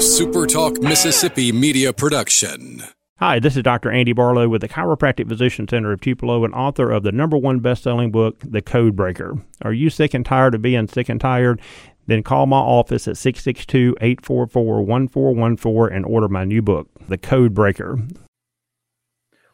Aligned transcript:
SuperTalk 0.00 0.82
Mississippi 0.82 1.52
media 1.52 1.92
production. 1.92 2.82
Hi, 3.18 3.38
this 3.38 3.54
is 3.54 3.62
Dr. 3.62 3.90
Andy 3.90 4.14
Barlow 4.14 4.48
with 4.48 4.62
the 4.62 4.68
Chiropractic 4.68 5.28
Physician 5.28 5.68
Center 5.68 5.92
of 5.92 6.00
Tupelo 6.00 6.42
and 6.42 6.54
author 6.54 6.90
of 6.90 7.02
the 7.02 7.12
number 7.12 7.36
one 7.36 7.60
best-selling 7.60 8.10
book, 8.10 8.38
The 8.42 8.62
Code 8.62 8.96
Breaker. 8.96 9.36
Are 9.60 9.74
you 9.74 9.90
sick 9.90 10.14
and 10.14 10.24
tired 10.24 10.54
of 10.54 10.62
being 10.62 10.88
sick 10.88 11.10
and 11.10 11.20
tired? 11.20 11.60
Then 12.06 12.22
call 12.22 12.46
my 12.46 12.56
office 12.56 13.06
at 13.08 13.16
662-844-1414 13.16 15.94
and 15.94 16.06
order 16.06 16.28
my 16.28 16.46
new 16.46 16.62
book, 16.62 16.88
The 17.10 17.18
Code 17.18 17.52
Breaker. 17.52 17.98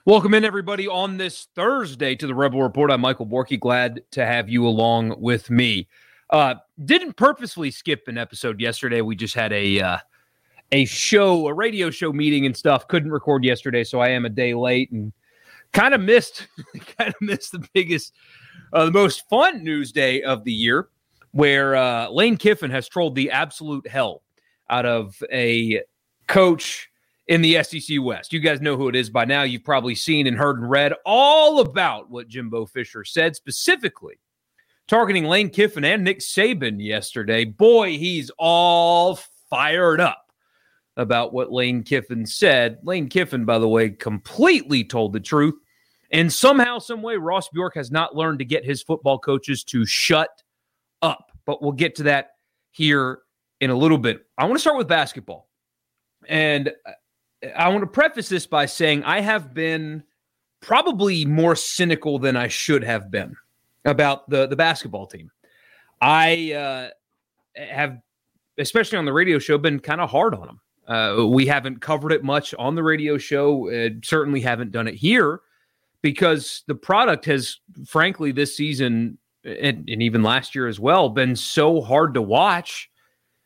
Welcome 0.05 0.33
in, 0.33 0.45
everybody, 0.45 0.87
on 0.87 1.17
this 1.17 1.49
Thursday 1.57 2.15
to 2.15 2.27
the 2.29 2.37
Rebel 2.37 2.63
Report. 2.63 2.93
I'm 2.93 3.01
Michael 3.01 3.27
Borky. 3.27 3.59
Glad 3.59 4.03
to 4.13 4.25
have 4.25 4.49
you 4.49 4.65
along 4.65 5.21
with 5.21 5.51
me. 5.51 5.89
Uh, 6.31 6.55
didn't 6.85 7.15
purposely 7.15 7.73
skip 7.73 8.07
an 8.07 8.17
episode 8.17 8.61
yesterday. 8.61 9.01
We 9.01 9.17
just 9.17 9.35
had 9.35 9.53
a 9.53 9.81
uh, 9.81 9.99
a 10.73 10.85
show, 10.85 11.47
a 11.47 11.55
radio 11.55 11.91
show 11.91 12.13
meeting 12.13 12.47
and 12.47 12.57
stuff. 12.57 12.89
Couldn't 12.89 13.11
record 13.11 13.45
yesterday, 13.45 13.85
so 13.85 14.01
I 14.01 14.09
am 14.09 14.25
a 14.25 14.31
day 14.31 14.55
late 14.55 14.91
and 14.91 15.13
kind 15.73 15.95
of 15.95 16.01
missed 16.01 16.49
kind 16.99 17.11
of 17.11 17.15
missed 17.21 17.53
the 17.53 17.67
biggest, 17.73 18.15
uh, 18.73 18.87
the 18.87 18.91
most 18.91 19.29
fun 19.29 19.63
news 19.63 19.93
day 19.93 20.23
of 20.23 20.45
the 20.45 20.53
year, 20.53 20.89
where 21.33 21.77
uh, 21.77 22.09
Lane 22.09 22.37
Kiffin 22.37 22.71
has 22.71 22.89
trolled 22.89 23.15
the 23.15 23.31
absolute 23.31 23.87
hell 23.87 24.23
out 24.69 24.87
of 24.87 25.23
a 25.33 25.83
coach 26.27 26.89
in 27.29 27.43
the 27.43 27.63
SEC 27.63 27.99
West. 28.01 28.33
You 28.33 28.41
guys 28.41 28.61
know 28.61 28.77
who 28.77 28.89
it 28.89 28.97
is 28.97 29.11
by 29.11 29.25
now. 29.25 29.43
You've 29.43 29.65
probably 29.65 29.95
seen 29.95 30.27
and 30.27 30.37
heard 30.37 30.61
and 30.61 30.71
read 30.71 30.93
all 31.05 31.61
about 31.61 32.11
what 32.11 32.29
Jimbo 32.29 32.67
Fisher 32.67 33.05
said, 33.05 33.37
specifically 33.37 34.19
targeting 34.87 35.25
Lane 35.25 35.51
Kiffin 35.51 35.85
and 35.85 36.05
Nick 36.05 36.21
Saban 36.21 36.85
yesterday. 36.85 37.45
Boy, 37.45 37.99
he's 37.99 38.31
all 38.39 39.19
fired 39.51 40.01
up 40.01 40.26
about 40.97 41.33
what 41.33 41.53
Lane 41.53 41.83
Kiffin 41.83 42.27
said. 42.27 42.79
Lane 42.83 43.09
Kiffin, 43.09 43.45
by 43.45 43.59
the 43.59 43.69
way, 43.69 43.91
completely 43.91 44.85
told 44.85 45.13
the 45.13 45.21
truth. 45.21 45.55
And 46.11 46.33
somehow, 46.33 46.79
some 46.79 47.03
way, 47.03 47.17
Ross 47.17 47.49
Bjork 47.49 47.75
has 47.75 47.91
not 47.91 48.15
learned 48.15 48.39
to 48.39 48.45
get 48.45 48.65
his 48.65 48.83
football 48.83 49.19
coaches 49.19 49.65
to 49.65 49.85
shut 49.85 50.43
up. 51.03 51.33
But 51.45 51.63
we'll 51.63 51.73
get 51.73 51.97
to 51.97 52.05
that 52.05 52.33
here 52.71 53.21
in 53.61 53.71
a 53.71 53.77
little 53.77 53.99
bit. 53.99 54.25
I 54.39 54.45
want 54.45 54.57
to 54.57 54.61
start 54.61 54.77
with 54.77 54.89
basketball. 54.89 55.49
And 56.29 56.73
I 57.57 57.69
want 57.69 57.83
to 57.83 57.87
preface 57.87 58.29
this 58.29 58.47
by 58.47 58.67
saying 58.67 59.05
I 59.05 59.21
have 59.21 59.53
been 59.53 60.03
probably 60.61 61.25
more 61.25 61.55
cynical 61.55 62.19
than 62.19 62.37
I 62.37 62.49
should 62.49 62.83
have 62.83 63.11
been 63.11 63.37
about 63.85 64.29
the 64.29 64.47
the 64.47 64.57
basketball 64.57 65.07
team. 65.07 65.31
I 66.01 66.53
uh, 66.53 66.89
have, 67.57 67.99
especially 68.59 68.99
on 68.99 69.05
the 69.05 69.13
radio 69.13 69.39
show, 69.39 69.59
been 69.59 69.81
kind 69.81 70.01
of 70.01 70.11
hard 70.11 70.35
on 70.35 70.47
them. 70.47 70.61
Uh, 70.87 71.27
we 71.29 71.47
haven't 71.47 71.81
covered 71.81 72.13
it 72.13 72.23
much 72.23 72.55
on 72.55 72.75
the 72.75 72.83
radio 72.83 73.19
show. 73.19 73.71
Uh, 73.71 73.91
certainly 74.03 74.41
haven't 74.41 74.71
done 74.71 74.87
it 74.87 74.95
here 74.95 75.41
because 76.03 76.63
the 76.67 76.75
product 76.75 77.25
has, 77.25 77.59
frankly, 77.87 78.33
this 78.33 78.57
season 78.57 79.19
and, 79.45 79.89
and 79.89 80.03
even 80.03 80.23
last 80.23 80.55
year 80.55 80.67
as 80.67 80.81
well, 80.81 81.09
been 81.09 81.37
so 81.37 81.81
hard 81.81 82.15
to 82.15 82.23
watch, 82.23 82.91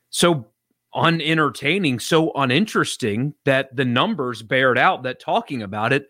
so 0.08 0.46
unentertaining, 0.94 1.98
so 1.98 2.32
uninteresting 2.34 3.34
that 3.44 3.74
the 3.76 3.84
numbers 3.84 4.42
bared 4.42 4.78
out 4.78 5.02
that 5.02 5.20
talking 5.20 5.62
about 5.62 5.92
it 5.92 6.08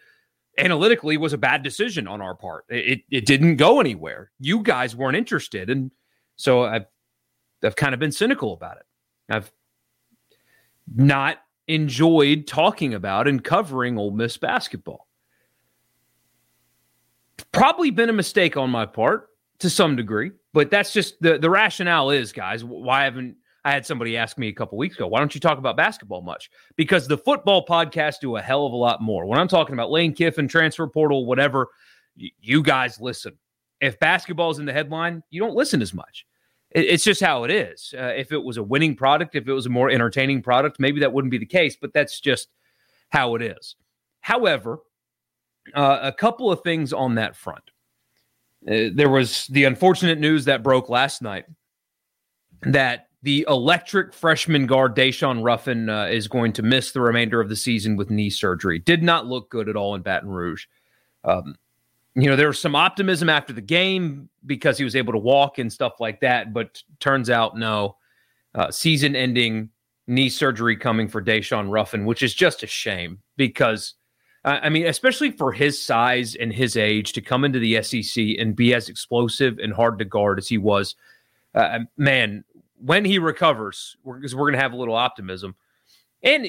analytically 0.58 1.16
was 1.16 1.32
a 1.32 1.38
bad 1.38 1.62
decision 1.62 2.08
on 2.08 2.20
our 2.20 2.34
part. 2.34 2.64
It, 2.68 3.02
it 3.10 3.26
didn't 3.26 3.56
go 3.56 3.80
anywhere. 3.80 4.30
You 4.38 4.62
guys 4.62 4.96
weren't 4.96 5.16
interested. 5.16 5.70
And 5.70 5.90
so 6.36 6.64
I've, 6.64 6.86
I've 7.62 7.76
kind 7.76 7.94
of 7.94 8.00
been 8.00 8.12
cynical 8.12 8.52
about 8.52 8.78
it. 8.78 8.86
I've 9.28 9.52
not 10.94 11.38
enjoyed 11.68 12.46
talking 12.46 12.94
about 12.94 13.28
and 13.28 13.42
covering 13.44 13.96
Ole 13.98 14.10
Miss 14.10 14.36
basketball. 14.36 15.06
Probably 17.52 17.90
been 17.90 18.08
a 18.08 18.14
mistake 18.14 18.56
on 18.56 18.70
my 18.70 18.86
part 18.86 19.28
to 19.60 19.70
some 19.70 19.96
degree, 19.96 20.32
but 20.52 20.70
that's 20.70 20.92
just 20.92 21.20
the, 21.20 21.38
the 21.38 21.50
rationale 21.50 22.10
is, 22.10 22.32
guys, 22.32 22.64
why 22.64 23.04
haven't 23.04 23.36
I 23.64 23.72
had 23.72 23.84
somebody 23.84 24.16
ask 24.16 24.38
me 24.38 24.48
a 24.48 24.52
couple 24.52 24.78
weeks 24.78 24.96
ago, 24.96 25.06
why 25.06 25.18
don't 25.18 25.34
you 25.34 25.40
talk 25.40 25.58
about 25.58 25.76
basketball 25.76 26.22
much? 26.22 26.50
Because 26.76 27.06
the 27.06 27.18
football 27.18 27.66
podcasts 27.66 28.20
do 28.20 28.36
a 28.36 28.42
hell 28.42 28.66
of 28.66 28.72
a 28.72 28.76
lot 28.76 29.02
more. 29.02 29.26
When 29.26 29.38
I'm 29.38 29.48
talking 29.48 29.74
about 29.74 29.90
Lane 29.90 30.14
Kiffin, 30.14 30.48
transfer 30.48 30.86
portal, 30.86 31.26
whatever, 31.26 31.68
you 32.16 32.62
guys 32.62 33.00
listen. 33.00 33.38
If 33.80 33.98
basketball 33.98 34.50
is 34.50 34.58
in 34.58 34.66
the 34.66 34.72
headline, 34.72 35.22
you 35.30 35.40
don't 35.40 35.54
listen 35.54 35.82
as 35.82 35.92
much. 35.92 36.26
It, 36.70 36.86
it's 36.86 37.04
just 37.04 37.20
how 37.20 37.44
it 37.44 37.50
is. 37.50 37.94
Uh, 37.96 38.12
if 38.16 38.32
it 38.32 38.42
was 38.42 38.56
a 38.56 38.62
winning 38.62 38.96
product, 38.96 39.34
if 39.34 39.48
it 39.48 39.52
was 39.52 39.66
a 39.66 39.70
more 39.70 39.90
entertaining 39.90 40.42
product, 40.42 40.78
maybe 40.78 41.00
that 41.00 41.12
wouldn't 41.12 41.30
be 41.30 41.38
the 41.38 41.46
case, 41.46 41.76
but 41.80 41.92
that's 41.92 42.20
just 42.20 42.48
how 43.10 43.34
it 43.34 43.42
is. 43.42 43.76
However, 44.20 44.78
uh, 45.74 45.98
a 46.02 46.12
couple 46.12 46.50
of 46.50 46.62
things 46.62 46.92
on 46.92 47.16
that 47.16 47.36
front. 47.36 47.70
Uh, 48.68 48.90
there 48.92 49.08
was 49.08 49.46
the 49.48 49.64
unfortunate 49.64 50.18
news 50.18 50.44
that 50.44 50.62
broke 50.62 50.88
last 50.88 51.22
night 51.22 51.46
that 52.62 53.08
the 53.22 53.46
electric 53.48 54.12
freshman 54.12 54.66
guard 54.66 54.96
Daeshun 54.96 55.42
Ruffin 55.42 55.88
uh, 55.88 56.06
is 56.06 56.28
going 56.28 56.52
to 56.54 56.62
miss 56.62 56.92
the 56.92 57.00
remainder 57.00 57.40
of 57.40 57.48
the 57.48 57.56
season 57.56 57.96
with 57.96 58.10
knee 58.10 58.30
surgery. 58.30 58.78
Did 58.78 59.02
not 59.02 59.26
look 59.26 59.50
good 59.50 59.68
at 59.68 59.76
all 59.76 59.94
in 59.94 60.02
Baton 60.02 60.30
Rouge. 60.30 60.66
Um, 61.24 61.56
you 62.14 62.28
know, 62.28 62.36
there 62.36 62.48
was 62.48 62.60
some 62.60 62.74
optimism 62.74 63.28
after 63.28 63.52
the 63.52 63.60
game 63.60 64.28
because 64.46 64.76
he 64.76 64.84
was 64.84 64.96
able 64.96 65.12
to 65.12 65.18
walk 65.18 65.58
and 65.58 65.72
stuff 65.72 66.00
like 66.00 66.20
that, 66.20 66.52
but 66.52 66.82
turns 66.98 67.30
out 67.30 67.56
no. 67.56 67.96
Uh, 68.52 68.68
season 68.70 69.14
ending 69.14 69.68
knee 70.08 70.28
surgery 70.28 70.76
coming 70.76 71.06
for 71.06 71.22
Daeshun 71.22 71.70
Ruffin, 71.70 72.04
which 72.04 72.22
is 72.24 72.34
just 72.34 72.64
a 72.64 72.66
shame 72.66 73.20
because, 73.36 73.94
uh, 74.44 74.58
I 74.60 74.68
mean, 74.68 74.86
especially 74.86 75.30
for 75.30 75.52
his 75.52 75.80
size 75.80 76.34
and 76.34 76.52
his 76.52 76.76
age 76.76 77.12
to 77.12 77.20
come 77.20 77.44
into 77.44 77.60
the 77.60 77.80
SEC 77.80 78.24
and 78.38 78.56
be 78.56 78.74
as 78.74 78.88
explosive 78.88 79.58
and 79.60 79.72
hard 79.72 80.00
to 80.00 80.04
guard 80.04 80.38
as 80.38 80.48
he 80.48 80.58
was. 80.58 80.96
Uh, 81.54 81.80
man, 81.96 82.44
when 82.84 83.04
he 83.04 83.20
recovers, 83.20 83.96
because 84.04 84.34
we're, 84.34 84.40
we're 84.40 84.50
going 84.50 84.58
to 84.58 84.62
have 84.62 84.72
a 84.72 84.76
little 84.76 84.96
optimism. 84.96 85.54
And, 86.24 86.48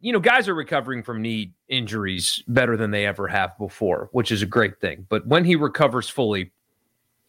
you 0.00 0.12
know, 0.12 0.20
guys 0.20 0.48
are 0.48 0.54
recovering 0.54 1.02
from 1.02 1.20
knee 1.20 1.52
injuries 1.68 2.42
better 2.48 2.76
than 2.76 2.90
they 2.90 3.06
ever 3.06 3.28
have 3.28 3.56
before, 3.58 4.08
which 4.12 4.32
is 4.32 4.42
a 4.42 4.46
great 4.46 4.80
thing. 4.80 5.06
But 5.08 5.26
when 5.26 5.44
he 5.44 5.56
recovers 5.56 6.08
fully, 6.08 6.52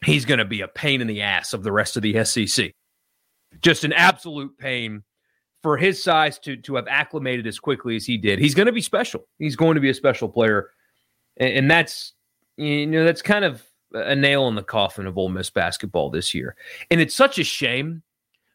he's 0.05 0.25
going 0.25 0.37
to 0.39 0.45
be 0.45 0.61
a 0.61 0.67
pain 0.67 1.01
in 1.01 1.07
the 1.07 1.21
ass 1.21 1.53
of 1.53 1.63
the 1.63 1.71
rest 1.71 1.97
of 1.97 2.03
the 2.03 2.23
SEC. 2.23 2.73
Just 3.61 3.83
an 3.83 3.91
absolute 3.93 4.57
pain 4.57 5.03
for 5.61 5.77
his 5.77 6.01
size 6.01 6.39
to 6.39 6.55
to 6.57 6.75
have 6.75 6.87
acclimated 6.87 7.45
as 7.45 7.59
quickly 7.59 7.95
as 7.95 8.05
he 8.05 8.17
did. 8.17 8.39
He's 8.39 8.55
going 8.55 8.67
to 8.67 8.71
be 8.71 8.81
special. 8.81 9.27
He's 9.37 9.57
going 9.57 9.75
to 9.75 9.81
be 9.81 9.89
a 9.89 9.93
special 9.93 10.29
player, 10.29 10.69
and, 11.37 11.53
and 11.53 11.71
that's 11.71 12.13
you 12.55 12.87
know 12.87 13.03
that's 13.03 13.21
kind 13.21 13.43
of 13.43 13.61
a 13.93 14.15
nail 14.15 14.47
in 14.47 14.55
the 14.55 14.63
coffin 14.63 15.05
of 15.05 15.17
Ole 15.17 15.29
Miss 15.29 15.49
basketball 15.49 16.09
this 16.09 16.33
year. 16.33 16.55
And 16.89 17.01
it's 17.01 17.13
such 17.13 17.37
a 17.37 17.43
shame 17.43 18.01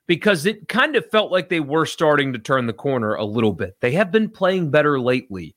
because 0.06 0.46
it 0.46 0.68
kind 0.68 0.96
of 0.96 1.08
felt 1.10 1.32
like 1.32 1.48
they 1.48 1.60
were 1.60 1.86
starting 1.86 2.32
to 2.32 2.38
turn 2.38 2.66
the 2.66 2.72
corner 2.72 3.14
a 3.14 3.24
little 3.24 3.52
bit. 3.52 3.76
They 3.80 3.92
have 3.92 4.12
been 4.12 4.28
playing 4.28 4.70
better 4.70 5.00
lately. 5.00 5.56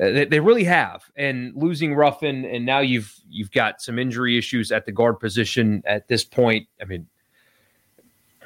Uh, 0.00 0.10
they, 0.10 0.24
they, 0.26 0.40
really 0.40 0.64
have. 0.64 1.04
And 1.16 1.52
losing 1.54 1.94
Ruffin, 1.94 2.44
and 2.44 2.66
now 2.66 2.80
you've 2.80 3.14
you've 3.28 3.50
got 3.50 3.80
some 3.80 3.98
injury 3.98 4.36
issues 4.36 4.70
at 4.70 4.84
the 4.84 4.92
guard 4.92 5.20
position 5.20 5.82
at 5.86 6.08
this 6.08 6.24
point. 6.24 6.68
I 6.82 6.84
mean, 6.84 7.06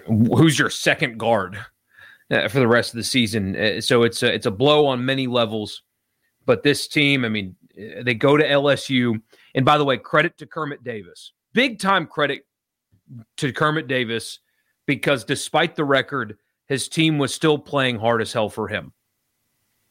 who's 0.06 0.58
your 0.58 0.70
second 0.70 1.18
guard 1.18 1.58
uh, 2.30 2.48
for 2.48 2.60
the 2.60 2.68
rest 2.68 2.92
of 2.92 2.98
the 2.98 3.04
season? 3.04 3.56
Uh, 3.56 3.80
so 3.80 4.04
it's 4.04 4.22
a, 4.22 4.32
it's 4.32 4.46
a 4.46 4.50
blow 4.50 4.86
on 4.86 5.04
many 5.04 5.26
levels. 5.26 5.82
But 6.46 6.62
this 6.62 6.86
team, 6.86 7.24
I 7.24 7.28
mean, 7.28 7.56
they 8.02 8.14
go 8.14 8.36
to 8.36 8.44
LSU. 8.44 9.20
And 9.54 9.64
by 9.64 9.78
the 9.78 9.84
way, 9.84 9.96
credit 9.98 10.38
to 10.38 10.46
Kermit 10.46 10.84
Davis. 10.84 11.32
Big 11.52 11.78
time 11.78 12.06
credit 12.06 12.46
to 13.38 13.52
Kermit 13.52 13.88
Davis 13.88 14.38
because 14.90 15.22
despite 15.22 15.76
the 15.76 15.84
record, 15.84 16.36
his 16.66 16.88
team 16.88 17.16
was 17.16 17.32
still 17.32 17.56
playing 17.56 17.96
hard 17.96 18.20
as 18.20 18.32
hell 18.32 18.48
for 18.48 18.66
him. 18.66 18.92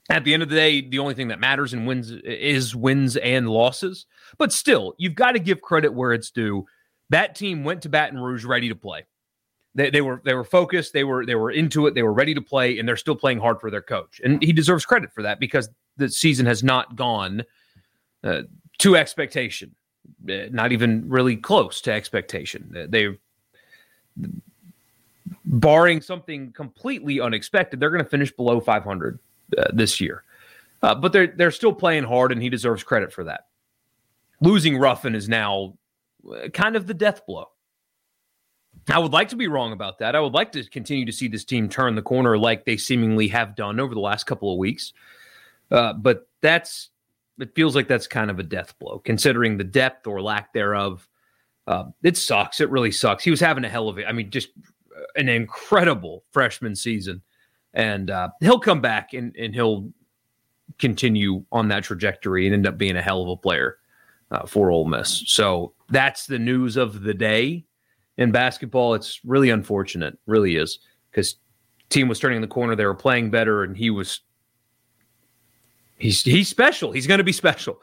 At 0.10 0.26
the 0.26 0.34
end 0.34 0.44
of 0.44 0.50
the 0.50 0.58
day, 0.58 0.82
the 0.82 1.00
only 1.00 1.14
thing 1.14 1.30
that 1.30 1.40
matters 1.40 1.74
in 1.74 1.86
wins 1.86 2.12
is 2.12 2.76
wins 2.76 3.16
and 3.16 3.48
losses. 3.48 4.08
But 4.38 4.52
still, 4.52 4.96
you've 4.98 5.16
got 5.16 5.32
to 5.32 5.40
give 5.40 5.62
credit 5.62 5.94
where 5.94 6.12
it's 6.12 6.32
due. 6.32 6.66
That 7.12 7.34
team 7.34 7.64
went 7.64 7.82
to 7.84 7.90
Baton 7.90 8.20
Rouge 8.20 8.44
ready 8.44 8.68
to 8.68 8.76
play. 8.76 9.06
They, 9.74 9.90
they 9.90 10.02
were 10.02 10.22
they 10.26 10.34
were 10.34 10.44
focused. 10.44 10.92
They 10.92 11.06
were 11.06 11.26
they 11.26 11.36
were 11.36 11.52
into 11.52 11.88
it. 11.88 11.96
They 11.96 12.04
were 12.04 12.12
ready 12.12 12.34
to 12.34 12.42
play, 12.42 12.78
and 12.78 12.86
they're 12.86 12.98
still 12.98 13.16
playing 13.16 13.40
hard 13.40 13.62
for 13.62 13.72
their 13.72 13.82
coach. 13.82 14.20
And 14.22 14.44
he 14.44 14.52
deserves 14.52 14.86
credit 14.86 15.14
for 15.14 15.24
that 15.24 15.40
because 15.40 15.70
the 15.96 16.10
season 16.10 16.46
has 16.46 16.62
not 16.62 16.98
gone 16.98 17.44
uh, 18.22 18.42
to 18.80 18.98
expectation, 18.98 19.76
uh, 20.30 20.50
not 20.52 20.74
even 20.74 21.08
really 21.08 21.38
close 21.38 21.80
to 21.82 21.94
expectation. 21.94 22.88
They 22.90 23.18
barring 25.50 26.00
something 26.00 26.52
completely 26.52 27.20
unexpected, 27.20 27.80
they're 27.80 27.90
going 27.90 28.04
to 28.04 28.10
finish 28.10 28.32
below 28.32 28.60
500 28.62 29.20
uh, 29.58 29.66
this 29.74 30.00
year. 30.00 30.24
Uh, 30.82 30.96
but 30.96 31.12
they're 31.12 31.28
they're 31.28 31.52
still 31.52 31.74
playing 31.74 32.06
hard, 32.06 32.32
and 32.32 32.42
he 32.42 32.50
deserves 32.50 32.84
credit 32.84 33.12
for 33.12 33.26
that. 33.26 33.48
Losing 34.40 34.78
Ruffin 34.78 35.14
is 35.14 35.28
now 35.28 35.74
uh, 36.32 36.48
kind 36.50 36.78
of 36.78 36.88
the 36.88 36.94
death 36.94 37.26
blow. 37.26 37.50
I 38.88 38.98
would 38.98 39.12
like 39.12 39.30
to 39.30 39.36
be 39.36 39.48
wrong 39.48 39.74
about 39.74 40.00
that. 40.00 40.16
I 40.16 40.22
would 40.22 40.34
like 40.34 40.54
to 40.54 40.64
continue 40.64 41.06
to 41.06 41.12
see 41.12 41.28
this 41.28 41.44
team 41.44 41.68
turn 41.68 41.96
the 41.96 42.02
corner 42.02 42.38
like 42.38 42.64
they 42.64 42.78
seemingly 42.78 43.28
have 43.28 43.56
done 43.56 43.80
over 43.80 43.94
the 43.94 44.00
last 44.00 44.26
couple 44.26 44.54
of 44.54 44.58
weeks. 44.58 44.94
Uh, 45.70 45.94
but 45.94 46.28
that's 46.42 46.90
it 47.40 47.54
feels 47.56 47.76
like 47.76 47.88
that's 47.88 48.08
kind 48.08 48.32
of 48.32 48.40
a 48.40 48.44
death 48.44 48.78
blow 48.80 49.00
considering 49.00 49.58
the 49.58 49.64
depth 49.66 50.08
or 50.08 50.22
lack 50.22 50.54
thereof. 50.54 51.08
Uh, 51.68 51.86
it 52.04 52.16
sucks. 52.16 52.62
It 52.62 52.70
really 52.70 52.92
sucks. 52.92 53.24
He 53.24 53.32
was 53.32 53.40
having 53.42 53.66
a 53.66 53.70
hell 53.70 53.90
of 53.90 54.00
it. 54.00 54.06
I 54.08 54.14
mean, 54.14 54.30
just 54.30 54.50
an 55.16 55.30
incredible 55.30 56.24
freshman 56.32 56.76
season, 56.76 57.22
and 57.74 58.10
uh, 58.10 58.30
he'll 58.40 58.60
come 58.60 58.82
back 58.82 59.14
and 59.14 59.36
and 59.36 59.54
he'll 59.54 59.92
continue 60.78 61.44
on 61.52 61.68
that 61.70 61.84
trajectory 61.84 62.46
and 62.46 62.54
end 62.54 62.68
up 62.68 62.78
being 62.78 62.96
a 62.96 63.02
hell 63.02 63.24
of 63.24 63.30
a 63.30 63.36
player 63.36 63.78
uh, 64.32 64.46
for 64.46 64.72
Ole 64.72 64.86
Miss. 64.86 65.24
So 65.28 65.74
that's 65.90 66.28
the 66.28 66.40
news 66.40 66.78
of 66.78 67.02
the 67.02 67.14
day 67.14 67.66
in 68.18 68.32
basketball. 68.32 68.94
It's 68.94 69.20
really 69.24 69.50
unfortunate, 69.50 70.18
really 70.28 70.56
is, 70.56 70.80
because 71.10 71.36
team 71.90 72.08
was 72.08 72.20
turning 72.20 72.42
the 72.42 72.48
corner. 72.48 72.76
They 72.76 72.86
were 72.86 72.96
playing 72.96 73.32
better, 73.32 73.64
and 73.64 73.76
he 73.76 73.90
was 73.90 74.22
he's 75.98 76.22
he's 76.22 76.48
special. 76.48 76.92
He's 76.92 77.08
going 77.08 77.20
to 77.20 77.24
be 77.24 77.32
special. 77.32 77.82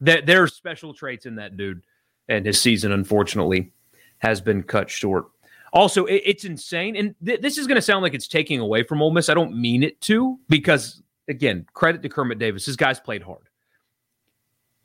That 0.00 0.26
there 0.26 0.42
are 0.42 0.48
special 0.48 0.92
traits 0.92 1.26
in 1.26 1.36
that 1.36 1.56
dude, 1.56 1.82
and 2.28 2.44
his 2.44 2.60
season 2.60 2.92
unfortunately 2.92 3.72
has 4.18 4.40
been 4.40 4.62
cut 4.62 4.90
short. 4.90 5.26
Also, 5.74 6.06
it, 6.06 6.22
it's 6.24 6.44
insane, 6.44 6.96
and 6.96 7.14
th- 7.24 7.40
this 7.40 7.58
is 7.58 7.66
going 7.66 7.76
to 7.76 7.82
sound 7.82 8.02
like 8.02 8.14
it's 8.14 8.28
taking 8.28 8.60
away 8.60 8.84
from 8.84 9.02
Ole 9.02 9.10
Miss. 9.10 9.28
I 9.28 9.34
don't 9.34 9.60
mean 9.60 9.82
it 9.82 10.00
to, 10.02 10.38
because 10.48 11.02
again, 11.28 11.66
credit 11.74 12.00
to 12.02 12.08
Kermit 12.08 12.38
Davis. 12.38 12.64
His 12.64 12.76
guys 12.76 13.00
played 13.00 13.22
hard. 13.22 13.48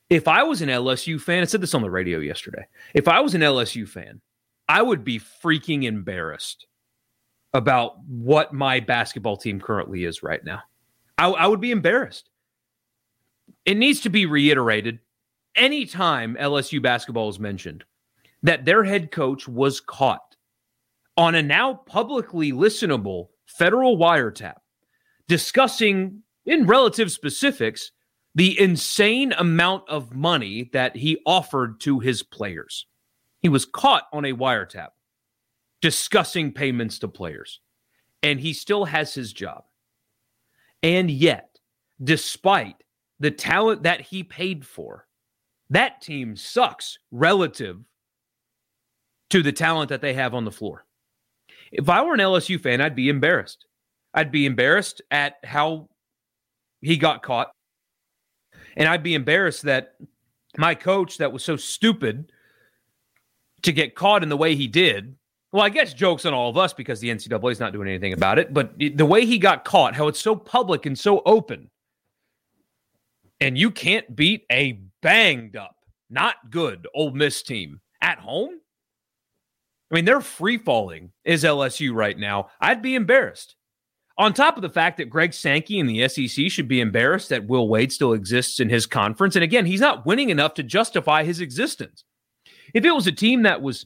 If 0.09 0.27
I 0.27 0.41
was 0.41 0.63
an 0.63 0.69
LSU 0.69 1.21
fan, 1.21 1.43
I 1.43 1.45
said 1.45 1.61
this 1.61 1.75
on 1.75 1.83
the 1.83 1.91
radio 1.91 2.17
yesterday. 2.17 2.65
If 2.95 3.07
I 3.07 3.19
was 3.19 3.35
an 3.35 3.41
LSU 3.41 3.87
fan, 3.87 4.19
I 4.67 4.81
would 4.81 5.03
be 5.03 5.19
freaking 5.19 5.83
embarrassed 5.83 6.65
about 7.53 8.03
what 8.07 8.53
my 8.53 8.79
basketball 8.79 9.37
team 9.37 9.59
currently 9.59 10.05
is 10.05 10.23
right 10.23 10.43
now. 10.43 10.61
I, 11.19 11.27
I 11.29 11.47
would 11.47 11.61
be 11.61 11.71
embarrassed. 11.71 12.29
It 13.65 13.77
needs 13.77 13.99
to 14.01 14.09
be 14.09 14.25
reiterated 14.25 14.99
anytime 15.55 16.35
LSU 16.39 16.81
basketball 16.81 17.29
is 17.29 17.39
mentioned 17.39 17.83
that 18.41 18.65
their 18.65 18.83
head 18.83 19.11
coach 19.11 19.47
was 19.47 19.79
caught 19.79 20.28
on 21.19 21.35
a 21.35 21.43
now 21.43 21.73
publicly 21.73 22.53
listenable 22.53 23.27
federal 23.45 23.97
wiretap 23.97 24.55
discussing 25.27 26.23
in 26.45 26.65
relative 26.65 27.11
specifics 27.11 27.91
the 28.35 28.57
insane 28.57 29.33
amount 29.33 29.83
of 29.89 30.15
money 30.15 30.69
that 30.71 30.95
he 30.95 31.19
offered 31.25 31.81
to 31.81 31.99
his 31.99 32.23
players. 32.23 32.85
He 33.41 33.49
was 33.49 33.65
caught 33.65 34.05
on 34.13 34.23
a 34.23 34.31
wiretap 34.31 34.91
discussing 35.81 36.53
payments 36.53 36.99
to 36.99 37.09
players, 37.09 37.59
and 38.23 38.39
he 38.39 38.53
still 38.53 38.85
has 38.85 39.13
his 39.13 39.33
job. 39.33 39.65
And 40.83 41.11
yet, 41.11 41.59
despite 42.01 42.81
the 43.19 43.31
talent 43.31 43.83
that 43.83 43.99
he 43.99 44.23
paid 44.23 44.65
for, 44.65 45.05
that 45.69 45.99
team 45.99 46.37
sucks 46.37 46.97
relative 47.11 47.83
to 49.31 49.43
the 49.43 49.51
talent 49.51 49.89
that 49.89 49.99
they 49.99 50.13
have 50.13 50.33
on 50.33 50.45
the 50.45 50.51
floor. 50.51 50.85
If 51.71 51.89
I 51.89 52.01
were 52.01 52.13
an 52.13 52.19
LSU 52.19 52.59
fan, 52.59 52.81
I'd 52.81 52.95
be 52.95 53.09
embarrassed. 53.09 53.65
I'd 54.13 54.31
be 54.31 54.45
embarrassed 54.45 55.01
at 55.11 55.37
how 55.43 55.89
he 56.81 56.97
got 56.97 57.21
caught. 57.21 57.51
And 58.75 58.87
I'd 58.87 59.03
be 59.03 59.13
embarrassed 59.13 59.63
that 59.63 59.95
my 60.57 60.75
coach, 60.75 61.17
that 61.17 61.31
was 61.31 61.43
so 61.43 61.55
stupid 61.55 62.31
to 63.63 63.71
get 63.71 63.95
caught 63.95 64.23
in 64.23 64.29
the 64.29 64.37
way 64.37 64.55
he 64.55 64.67
did. 64.67 65.15
Well, 65.51 65.63
I 65.63 65.69
guess 65.69 65.93
jokes 65.93 66.25
on 66.25 66.33
all 66.33 66.49
of 66.49 66.57
us 66.57 66.73
because 66.73 66.99
the 66.99 67.09
NCAA 67.09 67.51
is 67.51 67.59
not 67.59 67.73
doing 67.73 67.87
anything 67.87 68.13
about 68.13 68.39
it. 68.39 68.53
But 68.53 68.77
the 68.77 69.05
way 69.05 69.25
he 69.25 69.37
got 69.37 69.65
caught, 69.65 69.95
how 69.95 70.07
it's 70.07 70.19
so 70.19 70.35
public 70.35 70.85
and 70.85 70.97
so 70.97 71.21
open, 71.25 71.69
and 73.41 73.57
you 73.57 73.71
can't 73.71 74.15
beat 74.15 74.45
a 74.51 74.79
banged 75.01 75.55
up, 75.55 75.75
not 76.09 76.35
good 76.49 76.87
Ole 76.93 77.11
Miss 77.11 77.41
team 77.41 77.79
at 78.01 78.19
home. 78.19 78.59
I 79.91 79.95
mean, 79.95 80.05
they're 80.05 80.21
free 80.21 80.57
falling 80.57 81.11
is 81.23 81.43
LSU 81.43 81.93
right 81.93 82.17
now. 82.17 82.49
I'd 82.61 82.81
be 82.81 82.95
embarrassed. 82.95 83.55
On 84.17 84.33
top 84.33 84.57
of 84.57 84.61
the 84.61 84.69
fact 84.69 84.97
that 84.97 85.09
Greg 85.09 85.33
Sankey 85.33 85.79
and 85.79 85.89
the 85.89 86.07
SEC 86.09 86.51
should 86.51 86.67
be 86.67 86.81
embarrassed 86.81 87.29
that 87.29 87.47
Will 87.47 87.69
Wade 87.69 87.91
still 87.91 88.11
exists 88.13 88.59
in 88.59 88.69
his 88.69 88.85
conference. 88.85 89.35
And 89.35 89.43
again, 89.43 89.65
he's 89.65 89.79
not 89.79 90.05
winning 90.05 90.29
enough 90.29 90.53
to 90.55 90.63
justify 90.63 91.23
his 91.23 91.39
existence. 91.39 92.03
If 92.73 92.83
it 92.83 92.91
was 92.91 93.07
a 93.07 93.13
team 93.13 93.43
that 93.43 93.61
was 93.61 93.85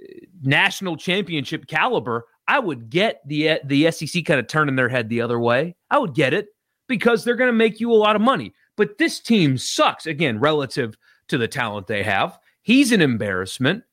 uh, 0.00 0.04
national 0.42 0.96
championship 0.98 1.66
caliber, 1.66 2.26
I 2.46 2.58
would 2.58 2.90
get 2.90 3.22
the 3.26 3.60
the 3.64 3.90
SEC 3.90 4.24
kind 4.24 4.38
of 4.38 4.48
turning 4.48 4.76
their 4.76 4.88
head 4.88 5.08
the 5.08 5.22
other 5.22 5.40
way. 5.40 5.76
I 5.90 5.98
would 5.98 6.14
get 6.14 6.34
it 6.34 6.48
because 6.86 7.24
they're 7.24 7.36
going 7.36 7.48
to 7.48 7.52
make 7.52 7.80
you 7.80 7.90
a 7.90 7.94
lot 7.94 8.16
of 8.16 8.22
money. 8.22 8.52
But 8.76 8.98
this 8.98 9.18
team 9.18 9.56
sucks 9.56 10.06
again 10.06 10.40
relative 10.40 10.96
to 11.28 11.38
the 11.38 11.48
talent 11.48 11.86
they 11.86 12.02
have. 12.02 12.38
He's 12.62 12.92
an 12.92 13.00
embarrassment. 13.00 13.84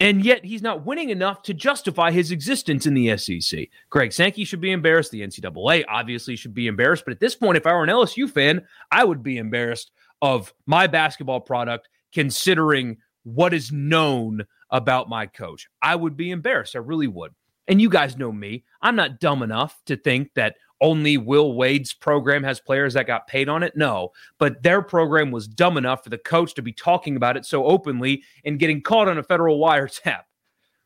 And 0.00 0.24
yet 0.24 0.44
he's 0.44 0.62
not 0.62 0.86
winning 0.86 1.10
enough 1.10 1.42
to 1.42 1.54
justify 1.54 2.12
his 2.12 2.30
existence 2.30 2.86
in 2.86 2.94
the 2.94 3.16
SEC. 3.16 3.68
Greg 3.90 4.12
Sankey 4.12 4.44
should 4.44 4.60
be 4.60 4.70
embarrassed. 4.70 5.10
The 5.10 5.22
NCAA 5.22 5.84
obviously 5.88 6.36
should 6.36 6.54
be 6.54 6.68
embarrassed. 6.68 7.04
But 7.04 7.12
at 7.12 7.20
this 7.20 7.34
point, 7.34 7.56
if 7.56 7.66
I 7.66 7.72
were 7.72 7.82
an 7.82 7.90
LSU 7.90 8.30
fan, 8.30 8.64
I 8.92 9.04
would 9.04 9.24
be 9.24 9.38
embarrassed 9.38 9.90
of 10.22 10.54
my 10.66 10.86
basketball 10.86 11.40
product 11.40 11.88
considering 12.12 12.98
what 13.24 13.52
is 13.52 13.72
known 13.72 14.44
about 14.70 15.08
my 15.08 15.26
coach. 15.26 15.68
I 15.82 15.96
would 15.96 16.16
be 16.16 16.30
embarrassed. 16.30 16.76
I 16.76 16.80
really 16.80 17.08
would. 17.08 17.34
And 17.66 17.82
you 17.82 17.90
guys 17.90 18.16
know 18.16 18.32
me. 18.32 18.64
I'm 18.80 18.96
not 18.96 19.20
dumb 19.20 19.42
enough 19.42 19.80
to 19.86 19.96
think 19.96 20.30
that 20.34 20.56
only 20.80 21.16
Will 21.16 21.54
Wade's 21.54 21.92
program 21.92 22.42
has 22.44 22.60
players 22.60 22.94
that 22.94 23.06
got 23.06 23.26
paid 23.26 23.48
on 23.48 23.62
it? 23.62 23.76
No, 23.76 24.12
but 24.38 24.62
their 24.62 24.82
program 24.82 25.30
was 25.30 25.48
dumb 25.48 25.76
enough 25.76 26.04
for 26.04 26.10
the 26.10 26.18
coach 26.18 26.54
to 26.54 26.62
be 26.62 26.72
talking 26.72 27.16
about 27.16 27.36
it 27.36 27.44
so 27.44 27.64
openly 27.64 28.22
and 28.44 28.58
getting 28.58 28.82
caught 28.82 29.08
on 29.08 29.18
a 29.18 29.22
federal 29.22 29.58
wiretap. 29.58 30.22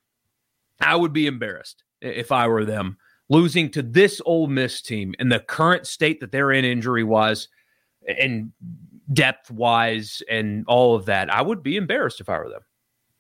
I 0.80 0.96
would 0.96 1.12
be 1.12 1.26
embarrassed 1.26 1.84
if 2.00 2.32
I 2.32 2.48
were 2.48 2.64
them 2.64 2.96
losing 3.28 3.70
to 3.70 3.82
this 3.82 4.20
Ole 4.26 4.46
Miss 4.46 4.82
team 4.82 5.14
in 5.18 5.28
the 5.28 5.40
current 5.40 5.86
state 5.86 6.20
that 6.20 6.32
they're 6.32 6.52
in 6.52 6.64
injury 6.64 7.04
wise 7.04 7.48
and 8.06 8.52
depth 9.12 9.50
wise 9.50 10.22
and 10.28 10.64
all 10.66 10.94
of 10.94 11.06
that. 11.06 11.32
I 11.32 11.42
would 11.42 11.62
be 11.62 11.76
embarrassed 11.76 12.20
if 12.20 12.28
I 12.28 12.38
were 12.38 12.50
them. 12.50 12.62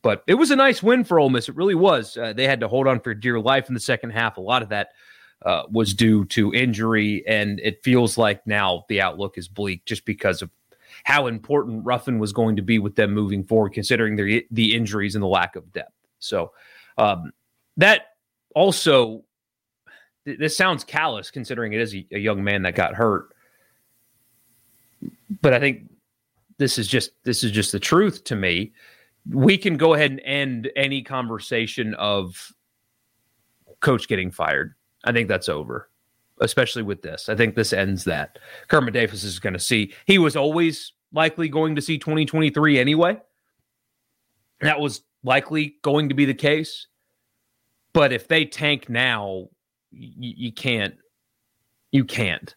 But 0.02 0.24
it 0.26 0.34
was 0.34 0.50
a 0.50 0.56
nice 0.56 0.82
win 0.82 1.04
for 1.04 1.20
Ole 1.20 1.30
Miss. 1.30 1.48
It 1.48 1.56
really 1.56 1.76
was. 1.76 2.16
Uh, 2.16 2.32
they 2.32 2.46
had 2.46 2.60
to 2.60 2.68
hold 2.68 2.88
on 2.88 3.00
for 3.00 3.14
dear 3.14 3.38
life 3.38 3.68
in 3.68 3.74
the 3.74 3.80
second 3.80 4.10
half. 4.10 4.36
A 4.36 4.40
lot 4.40 4.62
of 4.62 4.68
that 4.70 4.88
uh, 5.44 5.64
was 5.70 5.94
due 5.94 6.24
to 6.26 6.54
injury, 6.54 7.24
and 7.26 7.60
it 7.60 7.82
feels 7.82 8.16
like 8.16 8.46
now 8.46 8.84
the 8.88 9.00
outlook 9.00 9.38
is 9.38 9.48
bleak 9.48 9.84
just 9.84 10.04
because 10.04 10.42
of 10.42 10.50
how 11.04 11.26
important 11.26 11.84
Ruffin 11.84 12.18
was 12.18 12.32
going 12.32 12.56
to 12.56 12.62
be 12.62 12.78
with 12.78 12.96
them 12.96 13.12
moving 13.12 13.44
forward, 13.44 13.72
considering 13.72 14.16
the 14.16 14.46
the 14.50 14.74
injuries 14.74 15.14
and 15.14 15.22
the 15.22 15.28
lack 15.28 15.56
of 15.56 15.72
depth. 15.72 15.94
So 16.18 16.52
um, 16.98 17.32
that 17.76 18.14
also 18.54 19.24
th- 20.24 20.38
this 20.38 20.56
sounds 20.56 20.84
callous, 20.84 21.30
considering 21.30 21.72
it 21.72 21.80
is 21.80 21.94
a, 21.94 22.06
a 22.12 22.18
young 22.18 22.44
man 22.44 22.62
that 22.62 22.74
got 22.74 22.94
hurt. 22.94 23.34
But 25.40 25.54
I 25.54 25.60
think 25.60 25.90
this 26.58 26.78
is 26.78 26.86
just 26.86 27.10
this 27.24 27.42
is 27.42 27.50
just 27.50 27.72
the 27.72 27.80
truth 27.80 28.24
to 28.24 28.36
me. 28.36 28.72
We 29.28 29.56
can 29.56 29.76
go 29.76 29.94
ahead 29.94 30.10
and 30.10 30.20
end 30.24 30.70
any 30.76 31.02
conversation 31.02 31.94
of 31.94 32.52
coach 33.80 34.06
getting 34.06 34.30
fired 34.30 34.74
I 35.04 35.12
think 35.12 35.28
that's 35.28 35.48
over, 35.48 35.88
especially 36.40 36.82
with 36.82 37.02
this. 37.02 37.28
I 37.28 37.34
think 37.34 37.54
this 37.54 37.72
ends 37.72 38.04
that. 38.04 38.38
Kermit 38.68 38.94
Davis 38.94 39.24
is 39.24 39.38
going 39.38 39.52
to 39.52 39.58
see, 39.58 39.92
he 40.06 40.18
was 40.18 40.36
always 40.36 40.92
likely 41.12 41.48
going 41.48 41.74
to 41.76 41.82
see 41.82 41.98
2023 41.98 42.78
anyway. 42.78 43.18
That 44.60 44.80
was 44.80 45.02
likely 45.24 45.76
going 45.82 46.08
to 46.08 46.14
be 46.14 46.24
the 46.24 46.34
case. 46.34 46.86
But 47.92 48.12
if 48.12 48.28
they 48.28 48.44
tank 48.44 48.88
now, 48.88 49.48
y- 49.92 50.12
you 50.18 50.52
can't. 50.52 50.94
You 51.90 52.04
can't. 52.04 52.54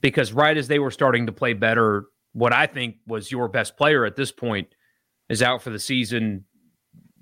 Because 0.00 0.32
right 0.32 0.56
as 0.56 0.66
they 0.66 0.78
were 0.78 0.90
starting 0.90 1.26
to 1.26 1.32
play 1.32 1.52
better, 1.52 2.06
what 2.32 2.52
I 2.52 2.66
think 2.66 2.96
was 3.06 3.30
your 3.30 3.48
best 3.48 3.76
player 3.76 4.04
at 4.04 4.16
this 4.16 4.32
point 4.32 4.68
is 5.28 5.42
out 5.42 5.62
for 5.62 5.70
the 5.70 5.78
season. 5.78 6.44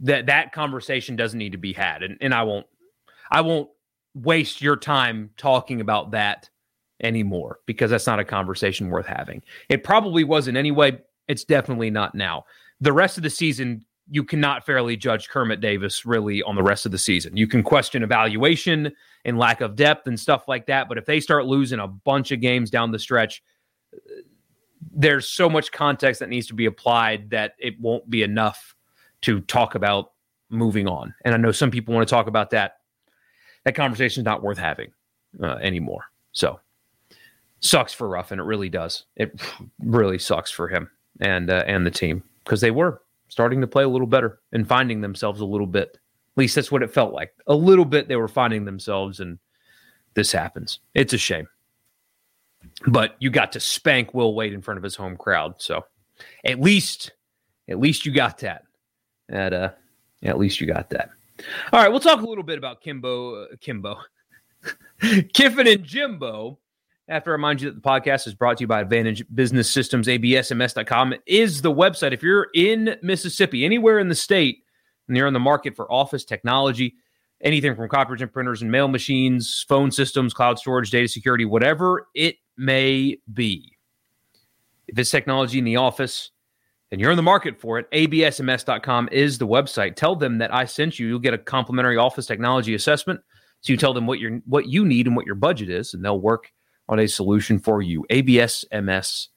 That 0.00 0.26
that 0.26 0.52
conversation 0.52 1.16
doesn't 1.16 1.38
need 1.38 1.52
to 1.52 1.58
be 1.58 1.74
had. 1.74 2.02
And 2.02 2.16
and 2.22 2.32
I 2.32 2.44
won't 2.44 2.66
I 3.30 3.42
won't 3.42 3.68
waste 4.14 4.60
your 4.60 4.76
time 4.76 5.30
talking 5.36 5.80
about 5.80 6.10
that 6.12 6.48
anymore 7.02 7.60
because 7.66 7.90
that's 7.90 8.06
not 8.06 8.18
a 8.18 8.24
conversation 8.24 8.90
worth 8.90 9.06
having. 9.06 9.42
It 9.68 9.84
probably 9.84 10.24
wasn't 10.24 10.56
anyway. 10.56 10.98
It's 11.28 11.44
definitely 11.44 11.90
not 11.90 12.14
now. 12.14 12.44
The 12.80 12.92
rest 12.92 13.16
of 13.16 13.22
the 13.22 13.30
season, 13.30 13.84
you 14.10 14.24
cannot 14.24 14.66
fairly 14.66 14.96
judge 14.96 15.28
Kermit 15.28 15.60
Davis 15.60 16.04
really 16.04 16.42
on 16.42 16.56
the 16.56 16.62
rest 16.62 16.86
of 16.86 16.92
the 16.92 16.98
season. 16.98 17.36
You 17.36 17.46
can 17.46 17.62
question 17.62 18.02
evaluation 18.02 18.92
and 19.24 19.38
lack 19.38 19.60
of 19.60 19.76
depth 19.76 20.06
and 20.06 20.18
stuff 20.18 20.48
like 20.48 20.66
that. 20.66 20.88
But 20.88 20.98
if 20.98 21.06
they 21.06 21.20
start 21.20 21.46
losing 21.46 21.78
a 21.78 21.86
bunch 21.86 22.32
of 22.32 22.40
games 22.40 22.70
down 22.70 22.90
the 22.90 22.98
stretch, 22.98 23.42
there's 24.92 25.28
so 25.28 25.48
much 25.48 25.70
context 25.70 26.20
that 26.20 26.28
needs 26.28 26.46
to 26.48 26.54
be 26.54 26.66
applied 26.66 27.30
that 27.30 27.54
it 27.58 27.78
won't 27.80 28.08
be 28.10 28.22
enough 28.22 28.74
to 29.22 29.40
talk 29.42 29.74
about 29.74 30.12
moving 30.48 30.88
on. 30.88 31.14
And 31.24 31.34
I 31.34 31.36
know 31.36 31.52
some 31.52 31.70
people 31.70 31.94
want 31.94 32.08
to 32.08 32.12
talk 32.12 32.26
about 32.26 32.50
that. 32.50 32.79
That 33.64 33.74
conversation 33.74 34.22
is 34.22 34.24
not 34.24 34.42
worth 34.42 34.58
having 34.58 34.90
uh, 35.42 35.56
anymore. 35.56 36.04
So 36.32 36.60
sucks 37.60 37.92
for 37.92 38.08
Ruffin. 38.08 38.40
It 38.40 38.44
really 38.44 38.68
does. 38.68 39.04
It 39.16 39.38
really 39.78 40.18
sucks 40.18 40.50
for 40.50 40.68
him 40.68 40.90
and 41.20 41.50
uh, 41.50 41.64
and 41.66 41.86
the 41.86 41.90
team 41.90 42.22
because 42.44 42.60
they 42.60 42.70
were 42.70 43.02
starting 43.28 43.60
to 43.60 43.66
play 43.66 43.84
a 43.84 43.88
little 43.88 44.06
better 44.06 44.40
and 44.52 44.66
finding 44.66 45.00
themselves 45.00 45.40
a 45.40 45.44
little 45.44 45.66
bit. 45.66 45.90
At 45.92 46.38
least 46.38 46.54
that's 46.54 46.72
what 46.72 46.82
it 46.82 46.92
felt 46.92 47.12
like. 47.12 47.34
A 47.46 47.54
little 47.54 47.84
bit 47.84 48.08
they 48.08 48.16
were 48.16 48.28
finding 48.28 48.64
themselves, 48.64 49.20
and 49.20 49.38
this 50.14 50.32
happens. 50.32 50.80
It's 50.94 51.12
a 51.12 51.18
shame. 51.18 51.48
But 52.86 53.16
you 53.18 53.30
got 53.30 53.52
to 53.52 53.60
spank 53.60 54.14
Will 54.14 54.34
Wade 54.34 54.52
in 54.52 54.62
front 54.62 54.78
of 54.78 54.84
his 54.84 54.96
home 54.96 55.16
crowd, 55.16 55.54
so 55.58 55.84
at 56.44 56.60
least, 56.60 57.12
at 57.68 57.78
least 57.78 58.04
you 58.04 58.12
got 58.12 58.38
that. 58.38 58.64
At 59.28 59.52
uh, 59.52 59.70
at 60.22 60.38
least 60.38 60.60
you 60.60 60.66
got 60.66 60.90
that. 60.90 61.10
All 61.72 61.80
right, 61.80 61.88
we'll 61.88 62.00
talk 62.00 62.20
a 62.20 62.26
little 62.26 62.44
bit 62.44 62.58
about 62.58 62.80
Kimbo, 62.80 63.44
uh, 63.44 63.46
Kimbo, 63.60 63.96
Kiffin 65.34 65.66
and 65.66 65.84
Jimbo 65.84 66.58
after 67.10 67.32
I 67.32 67.32
remind 67.32 67.60
you 67.60 67.70
that 67.70 67.82
the 67.82 67.88
podcast 67.88 68.26
is 68.26 68.34
brought 68.34 68.58
to 68.58 68.62
you 68.62 68.68
by 68.68 68.80
Advantage 68.80 69.24
Business 69.34 69.68
Systems, 69.68 70.06
absms.com 70.06 71.14
is 71.26 71.60
the 71.60 71.72
website. 71.72 72.12
If 72.12 72.22
you're 72.22 72.48
in 72.54 72.96
Mississippi, 73.02 73.64
anywhere 73.64 73.98
in 73.98 74.08
the 74.08 74.14
state, 74.14 74.64
and 75.08 75.16
you're 75.16 75.26
in 75.26 75.34
the 75.34 75.40
market 75.40 75.74
for 75.74 75.90
office 75.92 76.24
technology, 76.24 76.94
anything 77.40 77.74
from 77.74 77.88
copiers 77.88 78.22
and 78.22 78.32
printers 78.32 78.62
and 78.62 78.70
mail 78.70 78.86
machines, 78.86 79.64
phone 79.68 79.90
systems, 79.90 80.32
cloud 80.32 80.58
storage, 80.60 80.90
data 80.90 81.08
security, 81.08 81.44
whatever 81.44 82.06
it 82.14 82.36
may 82.56 83.18
be. 83.34 83.76
If 84.86 84.98
it's 84.98 85.10
technology 85.10 85.58
in 85.58 85.64
the 85.64 85.76
office 85.76 86.30
and 86.90 87.00
you're 87.00 87.10
in 87.10 87.16
the 87.16 87.22
market 87.22 87.60
for 87.60 87.78
it, 87.78 87.90
absms.com 87.92 89.08
is 89.12 89.38
the 89.38 89.46
website. 89.46 89.94
Tell 89.94 90.16
them 90.16 90.38
that 90.38 90.52
I 90.52 90.64
sent 90.64 90.98
you. 90.98 91.06
You'll 91.06 91.20
get 91.20 91.34
a 91.34 91.38
complimentary 91.38 91.96
office 91.96 92.26
technology 92.26 92.74
assessment. 92.74 93.20
So 93.60 93.72
you 93.72 93.76
tell 93.76 93.94
them 93.94 94.06
what 94.06 94.18
you 94.18 94.42
what 94.46 94.68
you 94.68 94.84
need 94.84 95.06
and 95.06 95.14
what 95.14 95.26
your 95.26 95.34
budget 95.34 95.70
is, 95.70 95.94
and 95.94 96.04
they'll 96.04 96.20
work 96.20 96.50
on 96.88 96.98
a 96.98 97.06
solution 97.06 97.58
for 97.58 97.82
you. 97.82 98.04
ABSMS.com. 98.10 99.28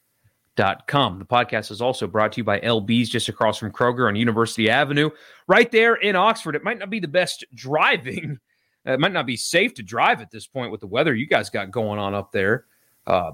The 0.56 1.24
podcast 1.26 1.70
is 1.70 1.80
also 1.80 2.06
brought 2.06 2.32
to 2.32 2.38
you 2.38 2.44
by 2.44 2.58
LB's 2.60 3.08
just 3.08 3.28
across 3.28 3.58
from 3.58 3.70
Kroger 3.70 4.08
on 4.08 4.16
University 4.16 4.70
Avenue, 4.70 5.10
right 5.46 5.70
there 5.70 5.94
in 5.94 6.16
Oxford. 6.16 6.56
It 6.56 6.64
might 6.64 6.78
not 6.78 6.90
be 6.90 7.00
the 7.00 7.08
best 7.08 7.44
driving. 7.54 8.38
It 8.86 9.00
might 9.00 9.12
not 9.12 9.24
be 9.24 9.38
safe 9.38 9.72
to 9.76 9.82
drive 9.82 10.20
at 10.20 10.30
this 10.30 10.46
point 10.46 10.70
with 10.70 10.82
the 10.82 10.86
weather 10.86 11.14
you 11.14 11.26
guys 11.26 11.48
got 11.48 11.70
going 11.70 11.98
on 11.98 12.14
up 12.14 12.32
there. 12.32 12.66
Uh, 13.06 13.32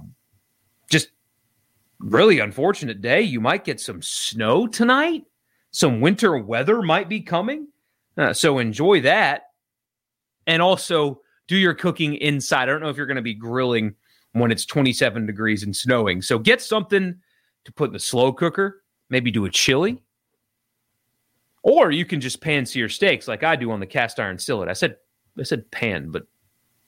just 0.89 1.09
really 2.01 2.41
unfortunate 2.41 3.01
day. 3.01 3.23
You 3.23 3.41
might 3.41 3.65
get 3.65 3.81
some 3.81 4.03
snow 4.03 4.67
tonight. 4.67 5.25
Some 5.71 6.01
winter 6.01 6.37
weather 6.39 6.83
might 6.83 7.09
be 7.09 7.21
coming. 7.21 7.69
Uh, 8.17 8.33
so 8.33 8.59
enjoy 8.59 9.01
that. 9.03 9.43
And 10.47 10.61
also 10.61 11.21
do 11.47 11.57
your 11.57 11.75
cooking 11.75 12.15
inside. 12.15 12.65
I 12.65 12.67
don't 12.67 12.81
know 12.81 12.89
if 12.89 12.97
you're 12.97 13.07
going 13.07 13.17
to 13.17 13.23
be 13.23 13.35
grilling 13.35 13.95
when 14.33 14.51
it's 14.51 14.65
27 14.65 15.27
degrees 15.27 15.63
and 15.63 15.75
snowing. 15.75 16.23
So 16.23 16.39
get 16.39 16.61
something 16.63 17.15
to 17.65 17.73
put 17.73 17.91
in 17.91 17.93
the 17.93 18.01
slow 18.01 18.33
cooker, 18.33 18.83
maybe 19.11 19.31
do 19.31 19.45
a 19.45 19.51
chili. 19.51 20.03
Or 21.63 21.91
you 21.91 22.05
can 22.05 22.21
just 22.21 22.41
pan 22.41 22.65
sear 22.65 22.89
steaks 22.89 23.29
like 23.29 23.43
I 23.45 23.55
do 23.55 23.71
on 23.71 23.81
the 23.81 23.87
cast 23.87 24.19
iron 24.19 24.39
skillet. 24.39 24.69
I 24.69 24.73
said 24.73 24.97
I 25.39 25.43
said 25.43 25.71
pan, 25.71 26.11
but 26.11 26.27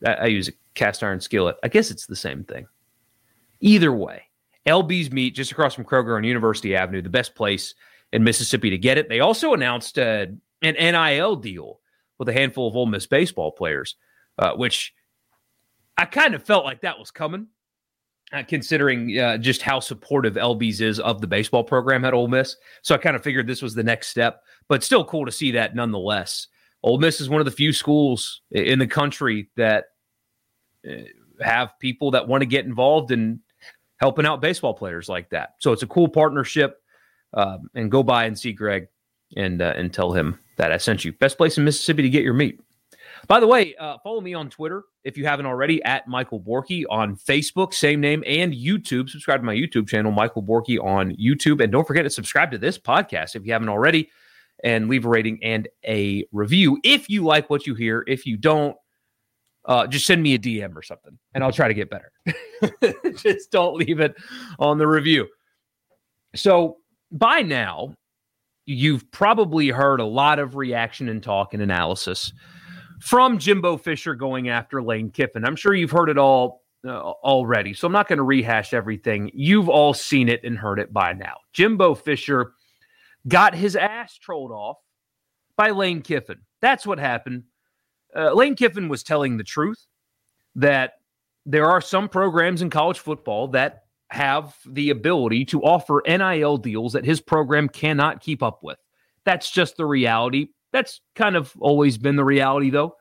I, 0.04 0.12
I 0.12 0.26
use 0.26 0.48
a 0.48 0.52
cast 0.74 1.02
iron 1.02 1.20
skillet. 1.20 1.56
I 1.62 1.68
guess 1.68 1.90
it's 1.90 2.06
the 2.06 2.16
same 2.16 2.44
thing. 2.44 2.66
Either 3.60 3.92
way, 3.92 4.22
LB's 4.66 5.10
Meat 5.10 5.34
just 5.34 5.52
across 5.52 5.74
from 5.74 5.84
Kroger 5.84 6.16
on 6.16 6.24
University 6.24 6.76
Avenue, 6.76 7.02
the 7.02 7.08
best 7.08 7.34
place 7.34 7.74
in 8.12 8.24
Mississippi 8.24 8.70
to 8.70 8.78
get 8.78 8.98
it. 8.98 9.08
They 9.08 9.20
also 9.20 9.54
announced 9.54 9.98
uh, 9.98 10.26
an 10.62 10.74
NIL 10.74 11.36
deal 11.36 11.80
with 12.18 12.28
a 12.28 12.32
handful 12.32 12.68
of 12.68 12.76
Ole 12.76 12.86
Miss 12.86 13.06
baseball 13.06 13.52
players, 13.52 13.96
uh, 14.38 14.52
which 14.52 14.94
I 15.96 16.04
kind 16.04 16.34
of 16.34 16.42
felt 16.42 16.64
like 16.64 16.82
that 16.82 16.98
was 16.98 17.10
coming, 17.10 17.48
uh, 18.32 18.44
considering 18.46 19.18
uh, 19.18 19.38
just 19.38 19.62
how 19.62 19.80
supportive 19.80 20.34
LB's 20.34 20.80
is 20.80 21.00
of 21.00 21.20
the 21.20 21.26
baseball 21.26 21.64
program 21.64 22.04
at 22.04 22.14
Ole 22.14 22.28
Miss. 22.28 22.56
So 22.82 22.94
I 22.94 22.98
kind 22.98 23.16
of 23.16 23.22
figured 23.22 23.46
this 23.46 23.62
was 23.62 23.74
the 23.74 23.82
next 23.82 24.08
step, 24.08 24.42
but 24.68 24.84
still 24.84 25.04
cool 25.04 25.26
to 25.26 25.32
see 25.32 25.50
that 25.52 25.74
nonetheless. 25.74 26.46
Ole 26.84 26.98
Miss 26.98 27.20
is 27.20 27.28
one 27.28 27.40
of 27.40 27.44
the 27.44 27.50
few 27.50 27.72
schools 27.72 28.42
in 28.50 28.78
the 28.78 28.86
country 28.86 29.48
that 29.56 29.86
uh, 30.88 31.02
have 31.40 31.78
people 31.80 32.12
that 32.12 32.28
want 32.28 32.42
to 32.42 32.46
get 32.46 32.64
involved 32.66 33.10
in 33.10 33.40
helping 34.02 34.26
out 34.26 34.40
baseball 34.40 34.74
players 34.74 35.08
like 35.08 35.30
that. 35.30 35.54
So 35.60 35.72
it's 35.72 35.84
a 35.84 35.86
cool 35.86 36.08
partnership. 36.08 36.78
Um, 37.34 37.70
and 37.74 37.90
go 37.90 38.02
by 38.02 38.26
and 38.26 38.38
see 38.38 38.52
Greg 38.52 38.88
and 39.36 39.62
uh, 39.62 39.72
and 39.74 39.90
tell 39.90 40.12
him 40.12 40.38
that 40.58 40.70
I 40.70 40.76
sent 40.76 41.02
you. 41.02 41.12
Best 41.12 41.38
place 41.38 41.56
in 41.56 41.64
Mississippi 41.64 42.02
to 42.02 42.10
get 42.10 42.24
your 42.24 42.34
meat. 42.34 42.60
By 43.26 43.40
the 43.40 43.46
way, 43.46 43.74
uh, 43.76 43.96
follow 44.02 44.20
me 44.20 44.34
on 44.34 44.50
Twitter 44.50 44.82
if 45.04 45.16
you 45.16 45.24
haven't 45.24 45.46
already 45.46 45.82
at 45.84 46.06
Michael 46.08 46.40
Borky 46.40 46.84
on 46.90 47.16
Facebook, 47.16 47.72
same 47.72 48.00
name, 48.00 48.22
and 48.26 48.52
YouTube. 48.52 49.08
Subscribe 49.08 49.40
to 49.40 49.46
my 49.46 49.54
YouTube 49.54 49.88
channel, 49.88 50.12
Michael 50.12 50.42
Borky 50.42 50.78
on 50.82 51.16
YouTube. 51.16 51.62
And 51.62 51.72
don't 51.72 51.86
forget 51.86 52.04
to 52.04 52.10
subscribe 52.10 52.50
to 52.50 52.58
this 52.58 52.76
podcast 52.76 53.34
if 53.34 53.46
you 53.46 53.52
haven't 53.52 53.70
already 53.70 54.10
and 54.64 54.88
leave 54.88 55.06
a 55.06 55.08
rating 55.08 55.38
and 55.42 55.68
a 55.86 56.26
review 56.32 56.78
if 56.84 57.08
you 57.08 57.24
like 57.24 57.48
what 57.48 57.66
you 57.66 57.74
hear. 57.74 58.04
If 58.06 58.26
you 58.26 58.36
don't, 58.36 58.76
uh, 59.64 59.86
just 59.86 60.06
send 60.06 60.22
me 60.22 60.34
a 60.34 60.38
DM 60.38 60.74
or 60.76 60.82
something 60.82 61.18
and 61.34 61.44
I'll 61.44 61.52
try 61.52 61.68
to 61.68 61.74
get 61.74 61.90
better. 61.90 62.12
just 63.16 63.50
don't 63.50 63.76
leave 63.76 64.00
it 64.00 64.14
on 64.58 64.78
the 64.78 64.86
review. 64.86 65.28
So 66.34 66.78
by 67.10 67.42
now, 67.42 67.94
you've 68.66 69.10
probably 69.10 69.68
heard 69.68 70.00
a 70.00 70.04
lot 70.04 70.38
of 70.38 70.56
reaction 70.56 71.08
and 71.08 71.22
talk 71.22 71.54
and 71.54 71.62
analysis 71.62 72.32
from 73.00 73.38
Jimbo 73.38 73.76
Fisher 73.76 74.14
going 74.14 74.48
after 74.48 74.82
Lane 74.82 75.10
Kiffin. 75.10 75.44
I'm 75.44 75.56
sure 75.56 75.74
you've 75.74 75.90
heard 75.90 76.08
it 76.08 76.18
all 76.18 76.62
uh, 76.86 76.98
already, 77.00 77.74
so 77.74 77.86
I'm 77.86 77.92
not 77.92 78.08
going 78.08 78.18
to 78.18 78.22
rehash 78.24 78.72
everything. 78.72 79.30
You've 79.34 79.68
all 79.68 79.94
seen 79.94 80.28
it 80.28 80.42
and 80.44 80.56
heard 80.56 80.78
it 80.78 80.92
by 80.92 81.12
now. 81.12 81.36
Jimbo 81.52 81.94
Fisher 81.94 82.52
got 83.28 83.54
his 83.54 83.76
ass 83.76 84.16
trolled 84.16 84.52
off 84.52 84.78
by 85.56 85.70
Lane 85.70 86.02
Kiffin. 86.02 86.38
That's 86.60 86.86
what 86.86 86.98
happened. 86.98 87.44
Uh, 88.14 88.32
Lane 88.32 88.54
Kiffin 88.54 88.88
was 88.88 89.02
telling 89.02 89.36
the 89.36 89.44
truth 89.44 89.86
that 90.54 90.94
there 91.46 91.66
are 91.68 91.80
some 91.80 92.08
programs 92.08 92.62
in 92.62 92.70
college 92.70 92.98
football 92.98 93.48
that 93.48 93.84
have 94.10 94.54
the 94.66 94.90
ability 94.90 95.44
to 95.46 95.62
offer 95.62 96.02
NIL 96.06 96.58
deals 96.58 96.92
that 96.92 97.04
his 97.04 97.20
program 97.20 97.68
cannot 97.68 98.20
keep 98.20 98.42
up 98.42 98.62
with. 98.62 98.78
That's 99.24 99.50
just 99.50 99.76
the 99.76 99.86
reality. 99.86 100.48
That's 100.72 101.00
kind 101.14 101.36
of 101.36 101.52
always 101.58 101.96
been 101.96 102.16
the 102.16 102.24
reality, 102.24 102.70
though. 102.70 102.96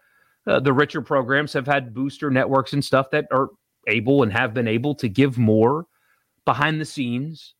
Uh, 0.47 0.59
the 0.59 0.73
richer 0.73 1.01
programs 1.01 1.53
have 1.53 1.67
had 1.67 1.93
booster 1.93 2.31
networks 2.31 2.73
and 2.73 2.83
stuff 2.83 3.11
that 3.11 3.25
are 3.31 3.49
able 3.87 4.23
and 4.23 4.31
have 4.31 4.53
been 4.53 4.67
able 4.67 4.95
to 4.95 5.09
give 5.09 5.37
more 5.37 5.85
behind 6.45 6.79
the 6.79 6.85
scenes. 6.85 7.55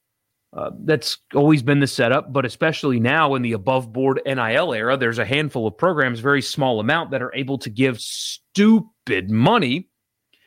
Uh, 0.53 0.71
that's 0.83 1.17
always 1.33 1.63
been 1.63 1.79
the 1.79 1.87
setup, 1.87 2.33
but 2.33 2.45
especially 2.45 2.99
now 2.99 3.35
in 3.35 3.41
the 3.41 3.53
above 3.53 3.93
board 3.93 4.21
NIL 4.25 4.73
era, 4.73 4.97
there's 4.97 5.19
a 5.19 5.25
handful 5.25 5.65
of 5.65 5.77
programs, 5.77 6.19
very 6.19 6.41
small 6.41 6.81
amount, 6.81 7.11
that 7.11 7.21
are 7.21 7.33
able 7.33 7.57
to 7.57 7.69
give 7.69 8.01
stupid 8.01 9.29
money 9.29 9.87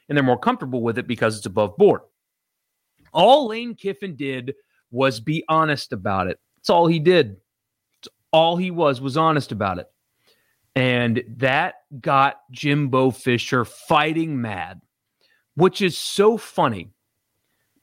and 0.08 0.16
they're 0.16 0.22
more 0.22 0.38
comfortable 0.38 0.82
with 0.82 0.98
it 0.98 1.06
because 1.06 1.38
it's 1.38 1.46
above 1.46 1.74
board. 1.78 2.02
All 3.14 3.48
Lane 3.48 3.74
Kiffin 3.74 4.14
did 4.14 4.54
was 4.90 5.20
be 5.20 5.42
honest 5.48 5.94
about 5.94 6.26
it. 6.26 6.38
That's 6.58 6.68
all 6.68 6.86
he 6.86 6.98
did 6.98 7.36
all 8.34 8.56
he 8.56 8.72
was 8.72 9.00
was 9.00 9.16
honest 9.16 9.52
about 9.52 9.78
it. 9.78 9.86
And 10.74 11.22
that 11.36 11.76
got 12.00 12.40
Jimbo 12.50 13.12
Fisher 13.12 13.64
fighting 13.64 14.40
mad, 14.40 14.80
which 15.54 15.80
is 15.80 15.96
so 15.96 16.36
funny 16.36 16.90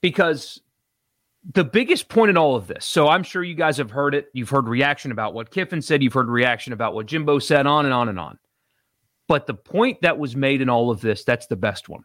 because 0.02 0.60
the 1.54 1.64
biggest 1.64 2.08
point 2.08 2.30
in 2.30 2.36
all 2.36 2.54
of 2.54 2.66
this. 2.66 2.86
So 2.86 3.08
I'm 3.08 3.22
sure 3.22 3.42
you 3.42 3.54
guys 3.54 3.76
have 3.76 3.90
heard 3.90 4.14
it. 4.14 4.28
You've 4.32 4.50
heard 4.50 4.68
reaction 4.68 5.10
about 5.10 5.34
what 5.34 5.50
Kiffin 5.50 5.82
said. 5.82 6.02
You've 6.02 6.12
heard 6.12 6.28
reaction 6.28 6.72
about 6.72 6.94
what 6.94 7.06
Jimbo 7.06 7.40
said, 7.40 7.66
on 7.66 7.84
and 7.84 7.92
on 7.92 8.08
and 8.08 8.18
on. 8.18 8.38
But 9.28 9.46
the 9.46 9.54
point 9.54 10.00
that 10.02 10.18
was 10.18 10.36
made 10.36 10.60
in 10.60 10.68
all 10.68 10.90
of 10.90 11.00
this, 11.00 11.24
that's 11.24 11.46
the 11.46 11.56
best 11.56 11.88
one, 11.88 12.04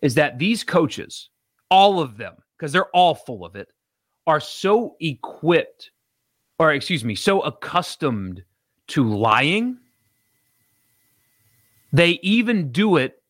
is 0.00 0.14
that 0.14 0.38
these 0.38 0.64
coaches, 0.64 1.30
all 1.70 2.00
of 2.00 2.16
them, 2.16 2.34
because 2.56 2.72
they're 2.72 2.90
all 2.90 3.14
full 3.14 3.44
of 3.44 3.54
it, 3.54 3.72
are 4.26 4.40
so 4.40 4.96
equipped 5.00 5.90
or 6.58 6.72
excuse 6.72 7.04
me, 7.04 7.14
so 7.14 7.40
accustomed 7.40 8.42
to 8.86 9.08
lying, 9.08 9.78
they 11.92 12.20
even 12.22 12.70
do 12.70 12.96
it 12.96 13.20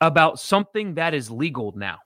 about 0.00 0.38
something 0.38 0.94
that 0.94 1.14
is 1.14 1.30
legal 1.30 1.72
now. 1.76 1.98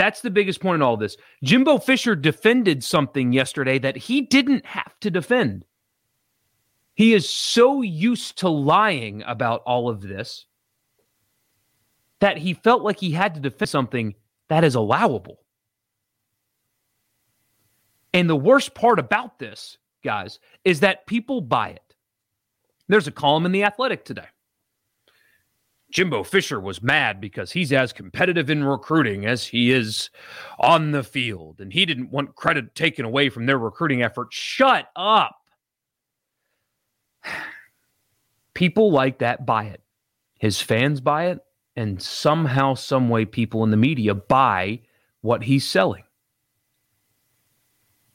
That's 0.00 0.22
the 0.22 0.30
biggest 0.30 0.60
point 0.60 0.76
in 0.76 0.82
all 0.82 0.96
this. 0.96 1.18
Jimbo 1.44 1.76
Fisher 1.76 2.16
defended 2.16 2.82
something 2.82 3.34
yesterday 3.34 3.78
that 3.80 3.98
he 3.98 4.22
didn't 4.22 4.64
have 4.64 4.98
to 5.00 5.10
defend. 5.10 5.66
He 6.94 7.12
is 7.12 7.28
so 7.28 7.82
used 7.82 8.38
to 8.38 8.48
lying 8.48 9.22
about 9.26 9.60
all 9.66 9.90
of 9.90 10.00
this 10.00 10.46
that 12.20 12.38
he 12.38 12.54
felt 12.54 12.80
like 12.80 12.98
he 12.98 13.10
had 13.10 13.34
to 13.34 13.40
defend 13.40 13.68
something 13.68 14.14
that 14.48 14.64
is 14.64 14.74
allowable. 14.74 15.40
And 18.14 18.26
the 18.26 18.34
worst 18.34 18.74
part 18.74 18.98
about 18.98 19.38
this 19.38 19.76
guys, 20.02 20.38
is 20.64 20.80
that 20.80 21.06
people 21.06 21.42
buy 21.42 21.68
it. 21.68 21.94
There's 22.88 23.06
a 23.06 23.12
column 23.12 23.44
in 23.44 23.52
The 23.52 23.64
Athletic 23.64 24.06
today. 24.06 24.28
Jimbo 25.90 26.22
Fisher 26.22 26.60
was 26.60 26.82
mad 26.82 27.20
because 27.20 27.50
he's 27.52 27.72
as 27.72 27.92
competitive 27.92 28.48
in 28.48 28.62
recruiting 28.62 29.26
as 29.26 29.46
he 29.46 29.72
is 29.72 30.10
on 30.58 30.92
the 30.92 31.02
field, 31.02 31.60
and 31.60 31.72
he 31.72 31.84
didn't 31.84 32.10
want 32.10 32.36
credit 32.36 32.74
taken 32.74 33.04
away 33.04 33.28
from 33.28 33.46
their 33.46 33.58
recruiting 33.58 34.02
effort. 34.02 34.28
Shut 34.32 34.86
up. 34.94 35.36
People 38.54 38.92
like 38.92 39.18
that 39.18 39.46
buy 39.46 39.64
it. 39.64 39.82
His 40.38 40.60
fans 40.60 41.00
buy 41.00 41.26
it, 41.26 41.40
and 41.76 42.00
somehow, 42.00 42.74
some 42.74 43.08
way, 43.08 43.24
people 43.24 43.62
in 43.64 43.70
the 43.70 43.76
media 43.76 44.14
buy 44.14 44.80
what 45.20 45.44
he's 45.44 45.66
selling. 45.66 46.02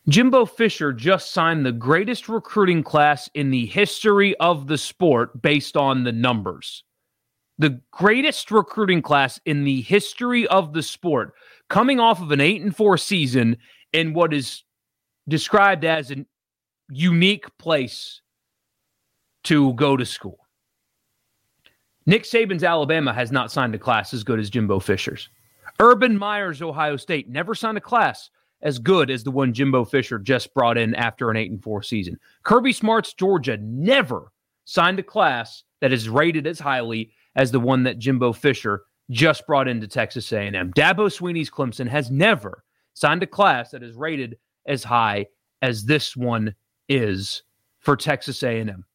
Jimbo 0.07 0.45
Fisher 0.45 0.93
just 0.93 1.31
signed 1.31 1.65
the 1.65 1.71
greatest 1.71 2.29
recruiting 2.29 2.83
class 2.83 3.29
in 3.33 3.49
the 3.49 3.65
history 3.65 4.35
of 4.37 4.67
the 4.67 4.77
sport 4.77 5.41
based 5.41 5.77
on 5.77 6.03
the 6.03 6.11
numbers. 6.11 6.83
The 7.57 7.79
greatest 7.91 8.51
recruiting 8.51 9.01
class 9.01 9.39
in 9.45 9.63
the 9.63 9.81
history 9.81 10.45
of 10.47 10.73
the 10.73 10.83
sport, 10.83 11.33
coming 11.69 11.99
off 11.99 12.21
of 12.21 12.31
an 12.31 12.41
8 12.41 12.61
and 12.61 12.75
4 12.75 12.97
season 12.97 13.57
in 13.93 14.13
what 14.13 14.33
is 14.33 14.63
described 15.27 15.85
as 15.85 16.11
a 16.11 16.25
unique 16.89 17.45
place 17.57 18.21
to 19.45 19.73
go 19.73 19.95
to 19.95 20.05
school. 20.05 20.39
Nick 22.05 22.23
Saban's 22.23 22.63
Alabama 22.63 23.13
has 23.13 23.31
not 23.31 23.51
signed 23.51 23.73
a 23.73 23.79
class 23.79 24.13
as 24.13 24.23
good 24.23 24.39
as 24.39 24.49
Jimbo 24.49 24.79
Fisher's. 24.79 25.29
Urban 25.79 26.17
Meyer's 26.17 26.61
Ohio 26.61 26.97
State 26.97 27.29
never 27.29 27.55
signed 27.55 27.77
a 27.77 27.81
class 27.81 28.29
as 28.61 28.79
good 28.79 29.09
as 29.09 29.23
the 29.23 29.31
one 29.31 29.53
Jimbo 29.53 29.85
Fisher 29.85 30.19
just 30.19 30.53
brought 30.53 30.77
in 30.77 30.93
after 30.95 31.29
an 31.29 31.37
8 31.37 31.51
and 31.51 31.63
4 31.63 31.83
season. 31.83 32.19
Kirby 32.43 32.73
Smart's 32.73 33.13
Georgia 33.13 33.57
never 33.61 34.31
signed 34.65 34.99
a 34.99 35.03
class 35.03 35.63
that 35.81 35.93
is 35.93 36.09
rated 36.09 36.47
as 36.47 36.59
highly 36.59 37.11
as 37.35 37.51
the 37.51 37.59
one 37.59 37.83
that 37.83 37.99
Jimbo 37.99 38.33
Fisher 38.33 38.83
just 39.09 39.45
brought 39.45 39.67
into 39.67 39.87
Texas 39.87 40.31
A&M. 40.31 40.73
Dabo 40.73 41.11
Swinney's 41.11 41.49
Clemson 41.49 41.87
has 41.87 42.09
never 42.09 42.63
signed 42.93 43.23
a 43.23 43.27
class 43.27 43.71
that 43.71 43.83
is 43.83 43.95
rated 43.95 44.37
as 44.65 44.83
high 44.83 45.27
as 45.61 45.85
this 45.85 46.15
one 46.15 46.55
is 46.89 47.43
for 47.79 47.95
Texas 47.95 48.41
A&M. 48.41 48.85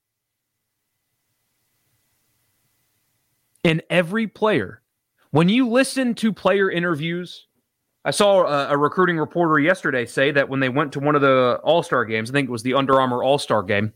And 3.62 3.82
every 3.90 4.26
player, 4.26 4.82
when 5.30 5.49
you 5.49 5.68
listen 5.68 6.14
to 6.14 6.32
player 6.32 6.70
interviews 6.70 7.47
I 8.04 8.11
saw 8.12 8.47
a, 8.47 8.70
a, 8.70 8.78
recruiting 8.78 9.18
reporter 9.18 9.59
yesterday 9.59 10.06
say 10.06 10.30
that 10.30 10.49
when 10.49 10.61
they 10.61 10.70
went 10.70 10.92
to 10.92 11.00
one 11.00 11.14
of 11.14 11.20
the 11.20 11.61
All 11.62 11.82
Star 11.82 12.04
games, 12.04 12.30
I 12.30 12.32
think 12.32 12.49
it 12.49 12.52
was 12.52 12.62
the 12.62 12.75
Under 12.75 12.99
Armour 13.00 13.23
All 13.23 13.38
Star 13.38 13.62
game, 13.62 13.92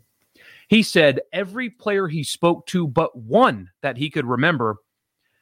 he 0.68 0.82
said 0.82 1.20
every 1.32 1.70
player 1.70 2.08
he 2.08 2.24
spoke 2.24 2.66
to, 2.68 2.86
but 2.86 3.16
one 3.16 3.70
that 3.82 3.96
he 3.96 4.10
could 4.10 4.26
remember, 4.26 4.76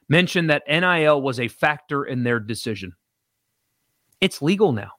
mentioned 0.09 0.51
that 0.51 0.65
NIL 0.69 1.23
was 1.23 1.41
a 1.41 1.49
factor 1.49 2.05
in 2.05 2.23
their 2.23 2.41
decision. 2.41 2.93
It's 4.21 4.43
legal 4.43 4.73
now. 4.73 4.93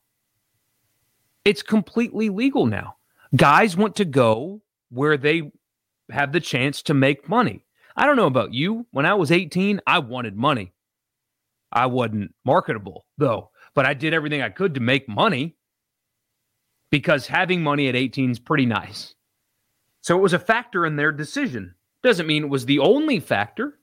It's 1.46 1.62
completely 1.62 2.30
legal 2.30 2.66
now. 2.66 2.96
Guys 3.36 3.76
want 3.76 3.96
to 3.98 4.06
go 4.06 4.62
where 4.90 5.18
they 5.18 5.52
have 6.12 6.32
the 6.32 6.40
chance 6.40 6.82
to 6.84 6.94
make 6.94 7.28
money. 7.28 7.66
I 7.96 8.06
don't 8.06 8.16
know 8.16 8.28
about 8.28 8.54
you. 8.54 8.88
When 8.92 9.06
I 9.06 9.14
was 9.14 9.32
18, 9.32 9.82
I 9.86 10.00
wanted 10.00 10.36
money. 10.36 10.74
I 11.72 11.88
wasn't 11.88 12.34
marketable, 12.46 13.06
though 13.18 13.50
but 13.74 13.86
I 13.86 13.94
did 13.94 14.14
everything 14.14 14.42
I 14.42 14.50
could 14.50 14.76
to 14.76 14.80
make 14.80 15.10
money 15.10 15.56
because 16.90 17.28
having 17.28 17.64
money 17.64 17.88
at 17.88 17.96
18 17.96 18.32
is 18.32 18.40
pretty 18.40 18.66
nice. 18.66 19.16
So 20.04 20.18
it 20.18 20.22
was 20.22 20.34
a 20.34 20.40
factor 20.40 20.86
in 20.86 20.98
their 20.98 21.14
decision. 21.14 21.76
Doesn't 22.04 22.28
mean 22.28 22.44
it 22.44 22.50
was 22.50 22.66
the 22.66 22.80
only 22.80 23.22
factor 23.22 23.80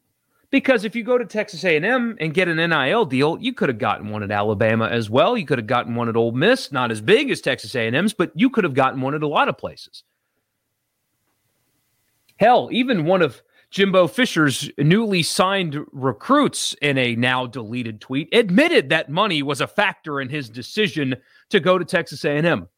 because 0.50 0.85
if 0.85 0.95
you 0.95 1.03
go 1.03 1.17
to 1.17 1.25
Texas 1.25 1.65
A&M 1.65 2.19
and 2.21 2.35
get 2.35 2.47
an 2.47 2.59
NIL 2.59 3.07
deal, 3.07 3.39
you 3.41 3.55
could 3.55 3.71
have 3.71 3.79
gotten 3.79 4.11
one 4.11 4.23
at 4.23 4.30
Alabama 4.30 4.87
as 4.87 5.09
well. 5.09 5.39
You 5.39 5.47
could 5.47 5.56
have 5.56 5.67
gotten 5.67 5.95
one 5.95 6.11
at 6.11 6.17
Ole 6.17 6.33
Miss, 6.33 6.71
not 6.73 6.91
as 6.91 7.00
big 7.00 7.30
as 7.30 7.41
Texas 7.41 7.75
A&M's, 7.75 8.13
but 8.13 8.33
you 8.35 8.50
could 8.50 8.65
have 8.65 8.75
gotten 8.75 9.00
one 9.00 9.15
at 9.15 9.23
a 9.23 9.26
lot 9.26 9.49
of 9.49 9.56
places. 9.56 10.04
Hell, 12.37 12.69
even 12.71 13.06
one 13.06 13.23
of 13.23 13.41
Jimbo 13.71 14.06
Fisher's 14.06 14.69
newly 14.76 15.23
signed 15.23 15.78
recruits 15.91 16.76
in 16.83 16.99
a 16.99 17.17
now 17.17 17.47
deleted 17.47 17.99
tweet 17.99 18.28
admitted 18.35 18.91
that 18.91 19.09
money 19.09 19.43
was 19.43 19.63
a 19.63 19.67
factor 19.67 20.21
in 20.21 20.28
his 20.28 20.50
decision 20.50 21.17
to 21.49 21.61
go 21.61 21.78
to 21.78 21.85
Texas 21.87 22.26
A&M. 22.26 22.69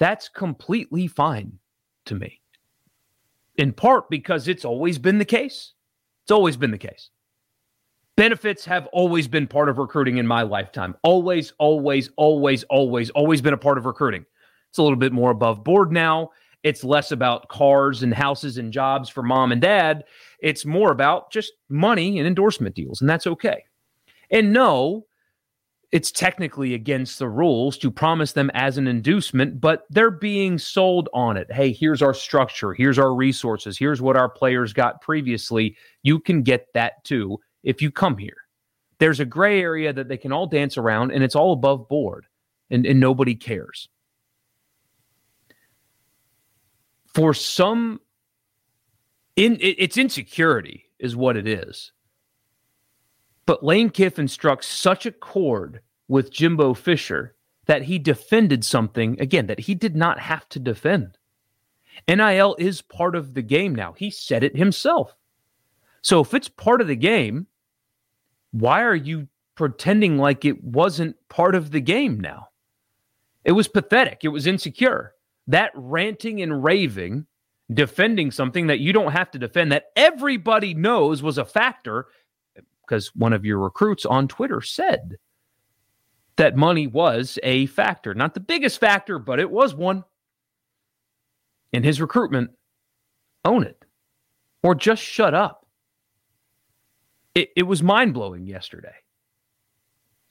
That's 0.00 0.28
completely 0.28 1.06
fine 1.06 1.60
to 2.06 2.14
me. 2.14 2.40
In 3.56 3.72
part 3.72 4.10
because 4.10 4.48
it's 4.48 4.64
always 4.64 4.98
been 4.98 5.18
the 5.18 5.24
case. 5.24 5.72
It's 6.24 6.30
always 6.30 6.56
been 6.56 6.70
the 6.70 6.78
case. 6.78 7.10
Benefits 8.16 8.64
have 8.64 8.86
always 8.92 9.28
been 9.28 9.46
part 9.46 9.68
of 9.68 9.78
recruiting 9.78 10.16
in 10.16 10.26
my 10.26 10.42
lifetime. 10.42 10.94
Always, 11.02 11.52
always, 11.58 12.10
always, 12.16 12.64
always, 12.64 13.10
always 13.10 13.42
been 13.42 13.54
a 13.54 13.58
part 13.58 13.78
of 13.78 13.84
recruiting. 13.84 14.24
It's 14.70 14.78
a 14.78 14.82
little 14.82 14.96
bit 14.96 15.12
more 15.12 15.30
above 15.30 15.64
board 15.64 15.92
now 15.92 16.30
it's 16.66 16.82
less 16.82 17.12
about 17.12 17.48
cars 17.48 18.02
and 18.02 18.12
houses 18.12 18.58
and 18.58 18.72
jobs 18.72 19.08
for 19.08 19.22
mom 19.22 19.52
and 19.52 19.60
dad. 19.60 20.02
It's 20.40 20.64
more 20.64 20.90
about 20.90 21.30
just 21.30 21.52
money 21.68 22.18
and 22.18 22.26
endorsement 22.26 22.74
deals, 22.74 23.00
and 23.00 23.08
that's 23.08 23.28
okay. 23.28 23.62
And 24.32 24.52
no, 24.52 25.06
it's 25.92 26.10
technically 26.10 26.74
against 26.74 27.18
the 27.18 27.28
rules 27.28 27.78
to 27.78 27.90
promise 27.90 28.32
them 28.32 28.50
as 28.54 28.76
an 28.76 28.86
inducement, 28.86 29.60
but 29.60 29.84
they're 29.90 30.10
being 30.10 30.58
sold 30.58 31.08
on 31.14 31.36
it. 31.36 31.50
Hey, 31.50 31.72
here's 31.72 32.02
our 32.02 32.14
structure, 32.14 32.74
here's 32.74 32.98
our 32.98 33.14
resources, 33.14 33.78
here's 33.78 34.02
what 34.02 34.16
our 34.16 34.28
players 34.28 34.72
got 34.72 35.00
previously. 35.00 35.76
You 36.02 36.18
can 36.18 36.42
get 36.42 36.66
that 36.74 37.04
too 37.04 37.38
if 37.62 37.80
you 37.80 37.90
come 37.90 38.18
here. 38.18 38.36
There's 38.98 39.20
a 39.20 39.24
gray 39.24 39.60
area 39.60 39.92
that 39.92 40.08
they 40.08 40.16
can 40.16 40.32
all 40.32 40.46
dance 40.46 40.78
around, 40.78 41.12
and 41.12 41.22
it's 41.22 41.36
all 41.36 41.52
above 41.52 41.88
board, 41.88 42.26
and, 42.70 42.86
and 42.86 42.98
nobody 42.98 43.34
cares. 43.34 43.88
for 47.16 47.32
some 47.32 47.98
in 49.36 49.54
it, 49.54 49.76
it's 49.78 49.96
insecurity 49.96 50.84
is 50.98 51.16
what 51.16 51.34
it 51.34 51.48
is. 51.48 51.92
But 53.46 53.64
Lane 53.64 53.90
Kiffin 53.90 54.28
struck 54.28 54.62
such 54.62 55.06
a 55.06 55.12
chord 55.12 55.80
with 56.08 56.32
Jimbo 56.32 56.74
Fisher 56.74 57.34
that 57.66 57.82
he 57.82 57.98
defended 57.98 58.64
something 58.64 59.20
again 59.20 59.46
that 59.46 59.60
he 59.60 59.74
did 59.74 59.96
not 59.96 60.18
have 60.18 60.48
to 60.50 60.58
defend. 60.58 61.18
NIL 62.08 62.56
is 62.58 62.82
part 62.82 63.16
of 63.16 63.34
the 63.34 63.42
game 63.42 63.74
now. 63.74 63.92
He 63.92 64.10
said 64.10 64.44
it 64.44 64.56
himself. 64.56 65.14
So 66.02 66.20
if 66.20 66.34
it's 66.34 66.48
part 66.48 66.80
of 66.80 66.86
the 66.86 66.96
game, 66.96 67.46
why 68.52 68.82
are 68.82 68.94
you 68.94 69.28
pretending 69.54 70.18
like 70.18 70.44
it 70.44 70.62
wasn't 70.62 71.16
part 71.28 71.54
of 71.54 71.70
the 71.70 71.80
game 71.80 72.20
now? 72.20 72.48
It 73.44 73.52
was 73.52 73.68
pathetic. 73.68 74.20
It 74.22 74.28
was 74.28 74.46
insecure 74.46 75.14
that 75.46 75.70
ranting 75.74 76.42
and 76.42 76.62
raving, 76.62 77.26
defending 77.72 78.30
something 78.30 78.66
that 78.66 78.80
you 78.80 78.92
don't 78.92 79.12
have 79.12 79.30
to 79.32 79.38
defend, 79.38 79.72
that 79.72 79.86
everybody 79.94 80.74
knows 80.74 81.22
was 81.22 81.38
a 81.38 81.44
factor, 81.44 82.06
because 82.86 83.14
one 83.14 83.32
of 83.32 83.44
your 83.44 83.58
recruits 83.58 84.06
on 84.06 84.28
Twitter 84.28 84.60
said 84.60 85.16
that 86.36 86.56
money 86.56 86.86
was 86.86 87.38
a 87.42 87.66
factor. 87.66 88.14
Not 88.14 88.34
the 88.34 88.40
biggest 88.40 88.78
factor, 88.78 89.18
but 89.18 89.40
it 89.40 89.50
was 89.50 89.74
one 89.74 90.04
in 91.72 91.82
his 91.82 92.00
recruitment. 92.00 92.50
Own 93.44 93.64
it 93.64 93.82
or 94.66 94.74
just 94.74 95.00
shut 95.00 95.32
up. 95.32 95.64
It, 97.36 97.50
it 97.54 97.62
was 97.62 97.84
mind 97.84 98.14
blowing 98.14 98.48
yesterday. 98.48 98.94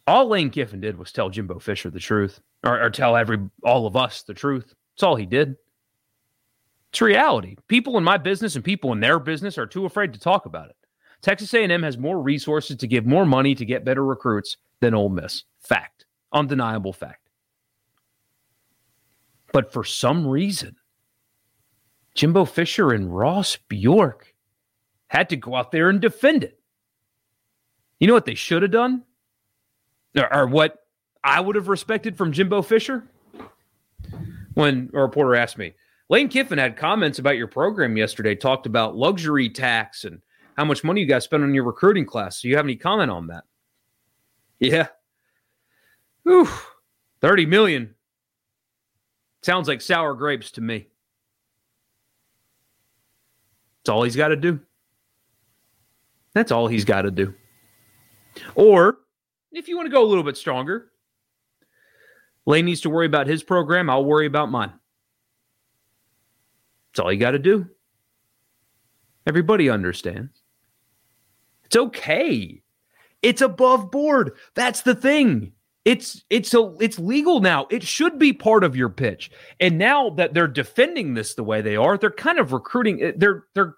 All 0.08 0.28
Lane 0.28 0.50
Kiffin 0.50 0.82
did 0.82 0.98
was 0.98 1.14
tell 1.14 1.30
Jimbo 1.30 1.60
Fisher 1.60 1.90
the 1.90 2.00
truth, 2.00 2.42
or, 2.66 2.84
or 2.84 2.90
tell 2.90 3.16
every 3.16 3.40
all 3.64 3.88
of 3.88 3.96
us 3.96 4.24
the 4.24 4.34
truth. 4.34 4.74
That's 4.94 5.04
all 5.04 5.16
he 5.16 5.26
did. 5.26 5.56
It's 6.92 7.00
reality. 7.00 7.56
People 7.70 7.98
in 7.98 8.04
my 8.04 8.18
business 8.18 8.56
and 8.56 8.64
people 8.64 8.92
in 8.92 9.00
their 9.00 9.20
business 9.20 9.58
are 9.58 9.66
too 9.66 9.86
afraid 9.86 10.12
to 10.14 10.20
talk 10.20 10.46
about 10.46 10.70
it. 10.70 10.76
Texas 11.26 11.56
A&M 11.56 11.82
has 11.82 11.98
more 11.98 12.22
resources 12.22 12.78
to 12.78 12.86
give 12.86 13.08
more 13.08 13.26
money 13.26 13.56
to 13.56 13.66
get 13.66 13.84
better 13.84 14.06
recruits 14.06 14.58
than 14.80 14.94
Ole 14.94 15.10
Miss. 15.10 15.44
Fact. 15.60 16.06
Undeniable 16.32 16.94
fact. 16.94 17.32
But 19.52 19.74
for 19.74 19.84
some 19.84 20.28
reason, 20.28 20.76
Jimbo 22.14 22.46
Fisher 22.46 22.92
and 22.92 23.12
Ross 23.12 23.58
Bjork 23.58 24.36
had 25.08 25.30
to 25.30 25.36
go 25.36 25.56
out 25.56 25.72
there 25.72 25.90
and 25.90 26.00
defend 26.00 26.44
it. 26.44 26.60
You 28.00 28.06
know 28.06 28.14
what 28.14 28.26
they 28.26 28.36
should 28.36 28.62
have 28.62 28.70
done? 28.70 29.02
Or, 30.16 30.32
or 30.32 30.46
what 30.46 30.78
I 31.24 31.42
would 31.42 31.56
have 31.56 31.70
respected 31.70 32.16
from 32.16 32.34
Jimbo 32.34 32.62
Fisher? 32.62 33.04
when 34.54 34.92
a 34.94 35.02
reporter 35.02 35.36
asked 35.36 35.58
me, 35.58 35.74
Lane 36.08 36.30
Kiffin 36.30 36.60
had 36.60 36.78
comments 36.78 37.18
about 37.18 37.36
your 37.36 37.48
program 37.48 37.98
yesterday, 37.98 38.36
talked 38.36 38.68
about 38.68 38.96
luxury 38.96 39.50
tax 39.50 40.04
and 40.06 40.22
how 40.56 40.66
much 40.66 40.84
money 40.84 41.02
you 41.02 41.08
guys 41.08 41.24
spend 41.24 41.44
on 41.44 41.54
your 41.54 41.64
recruiting 41.64 42.06
class. 42.06 42.42
Do 42.42 42.50
you 42.50 42.56
have 42.56 42.66
any 42.66 42.76
comment 42.76 43.12
on 43.12 43.28
that? 43.28 43.44
Yeah. 44.60 44.88
Whew. 46.24 46.48
30 47.22 47.46
million. 47.46 47.96
Sounds 49.42 49.68
like 49.68 49.82
sour 49.82 50.14
grapes 50.14 50.52
to 50.52 50.62
me. 50.62 50.88
That's 53.84 53.90
all 53.90 54.04
he's 54.04 54.16
got 54.16 54.30
to 54.30 54.36
do. 54.36 54.60
That's 56.34 56.52
all 56.52 56.68
he's 56.68 56.86
got 56.86 57.04
to 57.04 57.12
do. 57.12 57.34
Or 58.56 58.98
if 59.52 59.68
you 59.68 59.76
want 59.76 59.86
to 59.86 59.92
go 59.92 60.04
a 60.04 60.08
little 60.08 60.24
bit 60.24 60.38
stronger, 60.38 60.92
Lane 62.46 62.66
needs 62.66 62.82
to 62.82 62.90
worry 62.90 63.06
about 63.06 63.28
his 63.28 63.44
program. 63.44 63.90
I'll 63.90 64.06
worry 64.06 64.26
about 64.26 64.50
mine. 64.50 64.74
That's 66.92 67.02
all 67.02 67.12
you 67.12 67.20
got 67.20 67.32
to 67.32 67.40
do. 67.40 67.68
Everybody 69.28 69.70
understands. 69.70 70.45
It's 71.66 71.76
okay. 71.76 72.62
It's 73.22 73.42
above 73.42 73.92
board. 73.92 74.32
That's 74.54 74.82
the 74.82 74.96
thing. 74.96 75.54
It's 75.84 76.24
it's 76.30 76.54
a 76.54 76.74
it's 76.80 76.98
legal 76.98 77.42
now. 77.42 77.68
It 77.70 77.84
should 77.84 78.18
be 78.18 78.34
part 78.34 78.64
of 78.64 78.76
your 78.76 78.90
pitch. 78.90 79.32
And 79.60 79.78
now 79.78 80.10
that 80.12 80.34
they're 80.34 80.48
defending 80.48 81.14
this 81.14 81.36
the 81.36 81.44
way 81.44 81.62
they 81.62 81.76
are, 81.76 81.98
they're 81.98 82.10
kind 82.10 82.40
of 82.40 82.54
recruiting 82.54 83.02
eh, 83.04 83.12
they're 83.16 83.44
they're 83.54 83.76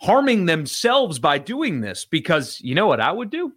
harming 0.00 0.46
themselves 0.46 1.18
by 1.18 1.38
doing 1.38 1.80
this 1.80 2.04
because 2.04 2.60
you 2.60 2.74
know 2.74 2.86
what 2.86 3.00
I 3.00 3.12
would 3.12 3.30
do? 3.30 3.52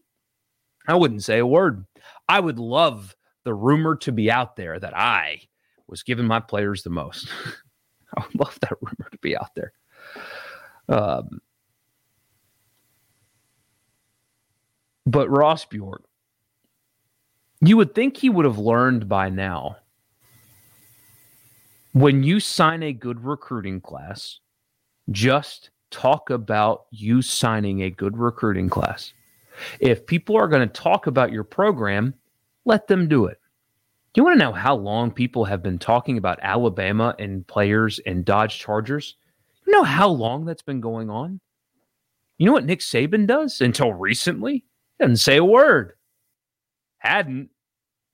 I 0.87 0.95
wouldn't 0.95 1.23
say 1.23 1.39
a 1.39 1.45
word. 1.45 1.85
I 2.27 2.39
would 2.39 2.59
love 2.59 3.15
the 3.43 3.53
rumor 3.53 3.95
to 3.97 4.11
be 4.11 4.31
out 4.31 4.55
there 4.55 4.79
that 4.79 4.95
I 4.95 5.41
was 5.87 6.03
giving 6.03 6.25
my 6.25 6.39
players 6.39 6.83
the 6.83 6.89
most. 6.89 7.27
I 8.17 8.23
would 8.25 8.39
love 8.39 8.57
that 8.61 8.77
rumor 8.81 9.09
to 9.11 9.17
be 9.19 9.35
out 9.35 9.53
there. 9.55 9.73
Um, 10.89 11.39
but 15.11 15.29
Ross 15.29 15.65
Bjork, 15.65 16.03
you 17.59 17.75
would 17.77 17.93
think 17.93 18.15
he 18.15 18.29
would 18.29 18.45
have 18.45 18.57
learned 18.57 19.09
by 19.09 19.29
now. 19.29 19.75
When 21.91 22.23
you 22.23 22.39
sign 22.39 22.81
a 22.81 22.93
good 22.93 23.23
recruiting 23.25 23.81
class, 23.81 24.39
just 25.11 25.69
talk 25.89 26.29
about 26.29 26.85
you 26.91 27.21
signing 27.21 27.83
a 27.83 27.89
good 27.89 28.17
recruiting 28.17 28.69
class. 28.69 29.11
If 29.81 30.05
people 30.05 30.37
are 30.37 30.47
going 30.47 30.67
to 30.67 30.81
talk 30.81 31.07
about 31.07 31.33
your 31.33 31.43
program, 31.43 32.13
let 32.63 32.87
them 32.87 33.09
do 33.09 33.25
it. 33.25 33.37
You 34.15 34.23
want 34.23 34.39
to 34.39 34.45
know 34.45 34.53
how 34.53 34.75
long 34.75 35.11
people 35.11 35.43
have 35.43 35.61
been 35.61 35.77
talking 35.77 36.17
about 36.17 36.39
Alabama 36.41 37.15
and 37.19 37.45
players 37.45 37.99
and 38.05 38.23
Dodge 38.23 38.57
Chargers? 38.59 39.15
You 39.67 39.73
know 39.73 39.83
how 39.83 40.07
long 40.07 40.45
that's 40.45 40.61
been 40.61 40.79
going 40.79 41.09
on? 41.09 41.41
You 42.37 42.45
know 42.45 42.53
what 42.53 42.65
Nick 42.65 42.79
Saban 42.79 43.27
does 43.27 43.59
until 43.59 43.93
recently? 43.93 44.63
Doesn't 45.01 45.17
say 45.17 45.37
a 45.37 45.43
word. 45.43 45.93
Hadn't. 46.99 47.49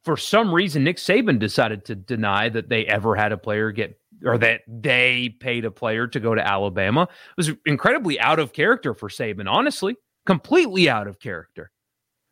For 0.06 0.16
some 0.16 0.54
reason, 0.54 0.86
Nick 0.86 0.98
Saban 0.98 1.38
decided 1.38 1.84
to 1.86 1.96
deny 1.96 2.48
that 2.48 2.70
they 2.70 2.86
ever 2.86 3.14
had 3.14 3.34
a 3.34 3.38
player 3.38 3.74
get 3.74 4.00
or 4.24 4.38
that 4.38 4.62
they 4.68 5.36
paid 5.42 5.66
a 5.66 5.72
player 5.72 6.08
to 6.08 6.20
go 6.22 6.34
to 6.34 6.48
Alabama. 6.48 7.04
It 7.04 7.38
was 7.38 7.52
incredibly 7.66 8.18
out 8.20 8.40
of 8.40 8.54
character 8.54 8.94
for 8.94 9.10
Saban, 9.10 9.52
honestly, 9.52 9.98
completely 10.26 10.90
out 10.90 11.08
of 11.08 11.20
character 11.20 11.72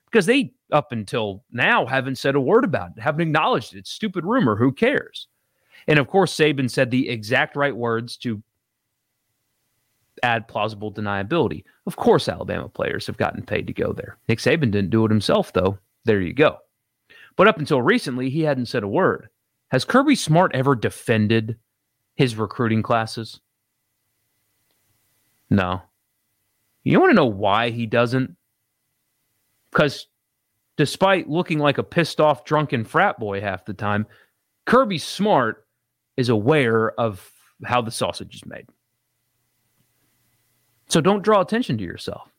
because 0.06 0.26
they, 0.26 0.54
up 0.72 0.94
until 0.94 1.44
now, 1.52 1.86
haven't 1.86 2.18
said 2.18 2.36
a 2.36 2.40
word 2.40 2.64
about 2.64 2.92
it, 2.96 3.02
haven't 3.02 3.28
acknowledged 3.28 3.76
it. 3.76 3.80
It's 3.80 3.92
stupid 3.92 4.24
rumor. 4.24 4.56
Who 4.56 4.72
cares? 4.72 5.28
And 5.88 6.00
of 6.00 6.08
course, 6.08 6.34
Saban 6.34 6.72
said 6.72 6.90
the 6.90 7.10
exact 7.10 7.58
right 7.58 7.76
words 7.76 8.16
to 8.20 8.42
add 10.24 10.48
plausible 10.48 10.94
deniability. 10.94 11.64
Of 11.86 11.96
course, 11.96 12.30
Alabama 12.30 12.70
players 12.70 13.08
have 13.08 13.18
gotten 13.18 13.44
paid 13.44 13.68
to 13.68 13.74
go 13.74 13.94
there. 13.94 14.18
Nick 14.28 14.40
Saban 14.40 14.72
didn't 14.72 14.90
do 14.90 15.06
it 15.06 15.12
himself, 15.12 15.54
though. 15.54 15.78
There 16.06 16.22
you 16.22 16.34
go. 16.34 16.58
But 17.36 17.48
up 17.48 17.60
until 17.60 17.82
recently, 17.82 18.30
he 18.30 18.42
hadn't 18.42 18.68
said 18.68 18.84
a 18.84 18.88
word. 18.88 19.30
Has 19.70 19.84
Kirby 19.86 20.16
Smart 20.16 20.52
ever 20.54 20.76
defended 20.76 21.58
his 22.16 22.36
recruiting 22.36 22.82
classes? 22.82 23.42
No. 25.50 25.82
You 26.84 27.00
want 27.00 27.12
to 27.12 27.16
know 27.16 27.26
why 27.26 27.72
he 27.72 27.86
doesn't? 27.86 28.36
Because 29.72 30.08
despite 30.78 31.30
looking 31.30 31.60
like 31.60 31.78
a 31.78 31.84
pissed 31.84 32.22
off 32.22 32.46
drunken 32.46 32.86
frat 32.86 33.20
boy 33.20 33.42
half 33.42 33.66
the 33.66 33.74
time, 33.74 34.06
Kirby 34.66 34.98
Smart 34.98 35.66
is 36.16 36.30
aware 36.30 36.92
of 37.00 37.30
how 37.64 37.82
the 37.82 37.92
sausage 37.92 38.36
is 38.36 38.46
made. 38.46 38.68
So 40.88 41.02
don't 41.02 41.24
draw 41.24 41.42
attention 41.42 41.78
to 41.78 41.84
yourself. 41.84 42.30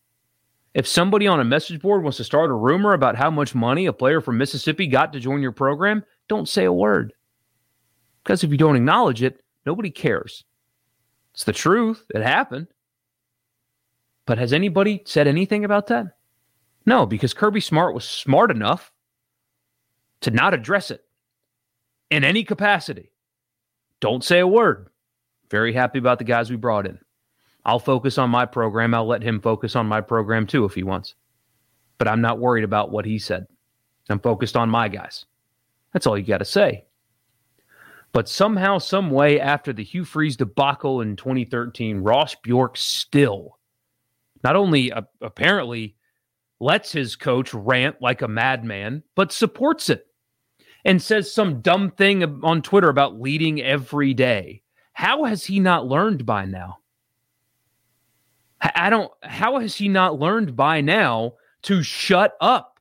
If 0.75 0.87
somebody 0.87 1.27
on 1.27 1.41
a 1.41 1.45
message 1.45 1.81
board 1.81 2.03
wants 2.03 2.19
to 2.19 2.25
start 2.25 2.51
a 2.51 2.55
rumor 2.55 2.93
about 2.93 3.17
how 3.17 3.31
much 3.31 3.55
money 3.55 3.87
a 3.87 3.93
player 3.93 4.21
from 4.21 4.39
Mississippi 4.39 4.87
got 4.87 5.13
to 5.13 5.21
join 5.21 5.41
your 5.41 5.53
program, 5.53 6.05
don't 6.29 6.49
say 6.49 6.65
a 6.65 6.73
word. 6.73 7.15
Because 8.23 8.45
if 8.45 8.51
you 8.51 8.59
don't 8.59 8.77
acknowledge 8.77 9.23
it, 9.23 9.43
nobody 9.65 9.91
cares. 9.91 10.45
It's 11.33 11.45
the 11.45 11.53
truth. 11.53 12.05
It 12.15 12.23
happened. 12.23 12.67
But 14.27 14.39
has 14.39 14.53
anybody 14.53 15.03
said 15.07 15.27
anything 15.27 15.65
about 15.65 15.87
that? 15.87 16.07
No, 16.85 17.07
because 17.07 17.35
Kirby 17.35 17.61
Smart 17.61 17.95
was 17.95 18.05
smart 18.05 18.51
enough 18.51 18.93
to 20.21 20.31
not 20.31 20.55
address 20.55 20.91
it 20.91 21.05
in 22.11 22.25
any 22.25 22.45
capacity. 22.45 23.13
Don't 24.01 24.25
say 24.25 24.41
a 24.41 24.47
word. 24.47 24.89
Very 25.51 25.73
happy 25.73 25.99
about 25.99 26.19
the 26.19 26.25
guys 26.25 26.51
we 26.51 26.57
brought 26.57 26.87
in. 26.87 26.99
I'll 27.67 27.81
focus 27.81 28.17
on 28.17 28.31
my 28.31 28.47
program. 28.47 28.95
I'll 28.95 29.09
let 29.09 29.25
him 29.25 29.41
focus 29.41 29.75
on 29.75 29.87
my 29.89 30.01
program 30.01 30.47
too 30.47 30.65
if 30.65 30.75
he 30.75 30.85
wants. 30.85 31.17
But 31.99 32.07
I'm 32.07 32.21
not 32.21 32.39
worried 32.39 32.63
about 32.63 32.93
what 32.93 33.05
he 33.05 33.19
said. 33.19 33.47
I'm 34.09 34.21
focused 34.21 34.57
on 34.57 34.71
my 34.71 34.87
guys. 34.87 35.27
That's 35.93 36.07
all 36.07 36.17
you 36.17 36.25
got 36.25 36.39
to 36.39 36.45
say. 36.45 36.85
But 38.13 38.29
somehow, 38.29 38.79
some 38.79 39.11
way, 39.11 39.41
after 39.41 39.73
the 39.73 39.83
Hugh 39.83 40.05
Freeze 40.05 40.37
debacle 40.37 41.01
in 41.01 41.17
2013, 41.17 41.99
Ross 41.99 42.37
Bjork 42.37 42.77
still 42.77 43.59
not 44.45 44.55
only 44.55 44.93
uh, 44.93 45.03
apparently 45.21 45.97
lets 46.61 46.93
his 46.93 47.17
coach 47.17 47.53
rant 47.53 47.97
like 48.01 48.23
a 48.23 48.29
madman, 48.29 49.03
but 49.17 49.33
supports 49.33 49.91
it 49.91 50.07
and 50.85 51.03
says 51.03 51.33
some 51.33 51.61
dumb 51.63 51.91
thing 51.91 52.23
on 52.45 52.63
Twitter 52.63 52.89
about 52.89 53.21
leading 53.21 53.61
every 53.61 54.15
day. 54.15 54.63
How 54.93 55.25
has 55.25 55.45
he 55.45 55.59
not 55.59 55.89
learned 55.89 56.25
by 56.25 56.45
now? 56.45 56.79
I 58.75 58.91
don't. 58.91 59.13
How 59.23 59.59
has 59.61 59.75
he 59.75 59.89
not 59.89 60.19
learned 60.19 60.57
by 60.57 60.81
now 60.81 61.35
to 61.63 61.83
shut 61.83 62.35
up? 62.41 62.81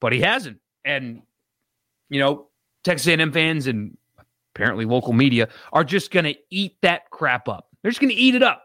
But 0.00 0.12
he 0.12 0.20
hasn't. 0.20 0.58
And 0.84 1.22
you 2.08 2.20
know, 2.20 2.48
Texas 2.84 3.06
A&M 3.08 3.32
fans 3.32 3.66
and 3.66 3.96
apparently 4.54 4.84
local 4.84 5.12
media 5.12 5.48
are 5.72 5.84
just 5.84 6.10
going 6.10 6.24
to 6.24 6.34
eat 6.50 6.76
that 6.82 7.08
crap 7.10 7.48
up. 7.48 7.68
They're 7.80 7.90
just 7.90 8.00
going 8.00 8.14
to 8.14 8.20
eat 8.20 8.34
it 8.34 8.42
up. 8.42 8.64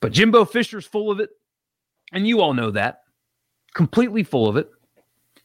But 0.00 0.12
Jimbo 0.12 0.46
Fisher's 0.46 0.86
full 0.86 1.10
of 1.10 1.20
it, 1.20 1.30
and 2.12 2.26
you 2.26 2.40
all 2.40 2.54
know 2.54 2.70
that. 2.70 3.02
Completely 3.74 4.22
full 4.22 4.48
of 4.48 4.56
it. 4.56 4.70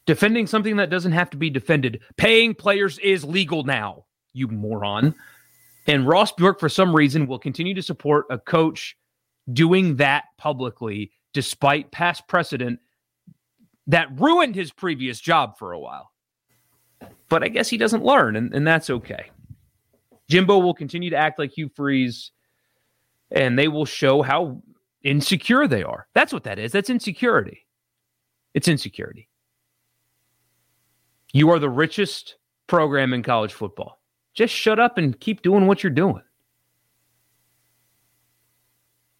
Defending 0.06 0.46
something 0.46 0.76
that 0.76 0.90
doesn't 0.90 1.12
have 1.12 1.30
to 1.30 1.36
be 1.36 1.50
defended. 1.50 2.00
Paying 2.16 2.54
players 2.54 2.98
is 2.98 3.24
legal 3.24 3.62
now, 3.62 4.04
you 4.32 4.48
moron. 4.48 5.14
And 5.88 6.06
Ross 6.06 6.32
Bjork, 6.32 6.60
for 6.60 6.68
some 6.68 6.94
reason, 6.94 7.26
will 7.26 7.38
continue 7.38 7.74
to 7.74 7.82
support 7.82 8.26
a 8.30 8.38
coach 8.38 8.96
doing 9.52 9.96
that 9.96 10.24
publicly, 10.36 11.10
despite 11.32 11.90
past 11.90 12.28
precedent 12.28 12.78
that 13.86 14.08
ruined 14.20 14.54
his 14.54 14.70
previous 14.70 15.18
job 15.18 15.56
for 15.58 15.72
a 15.72 15.80
while. 15.80 16.12
But 17.30 17.42
I 17.42 17.48
guess 17.48 17.70
he 17.70 17.78
doesn't 17.78 18.04
learn, 18.04 18.36
and, 18.36 18.54
and 18.54 18.66
that's 18.66 18.90
okay. 18.90 19.30
Jimbo 20.28 20.58
will 20.58 20.74
continue 20.74 21.08
to 21.08 21.16
act 21.16 21.38
like 21.38 21.52
Hugh 21.52 21.70
Freeze, 21.74 22.32
and 23.30 23.58
they 23.58 23.68
will 23.68 23.86
show 23.86 24.20
how 24.20 24.62
insecure 25.02 25.66
they 25.66 25.82
are. 25.82 26.06
That's 26.14 26.34
what 26.34 26.44
that 26.44 26.58
is. 26.58 26.70
That's 26.70 26.90
insecurity. 26.90 27.66
It's 28.52 28.68
insecurity. 28.68 29.28
You 31.32 31.50
are 31.50 31.58
the 31.58 31.70
richest 31.70 32.36
program 32.66 33.14
in 33.14 33.22
college 33.22 33.54
football. 33.54 33.97
Just 34.38 34.54
shut 34.54 34.78
up 34.78 34.98
and 34.98 35.18
keep 35.18 35.42
doing 35.42 35.66
what 35.66 35.82
you're 35.82 35.90
doing. 35.90 36.22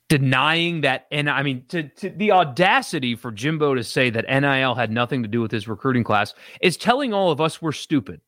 Denying 0.09 0.83
that, 0.83 1.09
and 1.11 1.29
I 1.29 1.43
mean, 1.43 1.65
to, 1.71 1.89
to, 1.89 2.11
the 2.11 2.31
audacity 2.31 3.17
for 3.17 3.33
Jimbo 3.33 3.75
to 3.75 3.83
say 3.83 4.11
that 4.11 4.27
NIL 4.29 4.77
had 4.77 4.93
nothing 4.93 5.25
to 5.25 5.29
do 5.29 5.41
with 5.41 5.51
his 5.51 5.67
recruiting 5.67 6.05
class 6.05 6.35
is 6.61 6.77
telling 6.77 7.13
all 7.13 7.33
of 7.33 7.41
us 7.41 7.61
we're 7.61 7.73
stupid. 7.73 8.21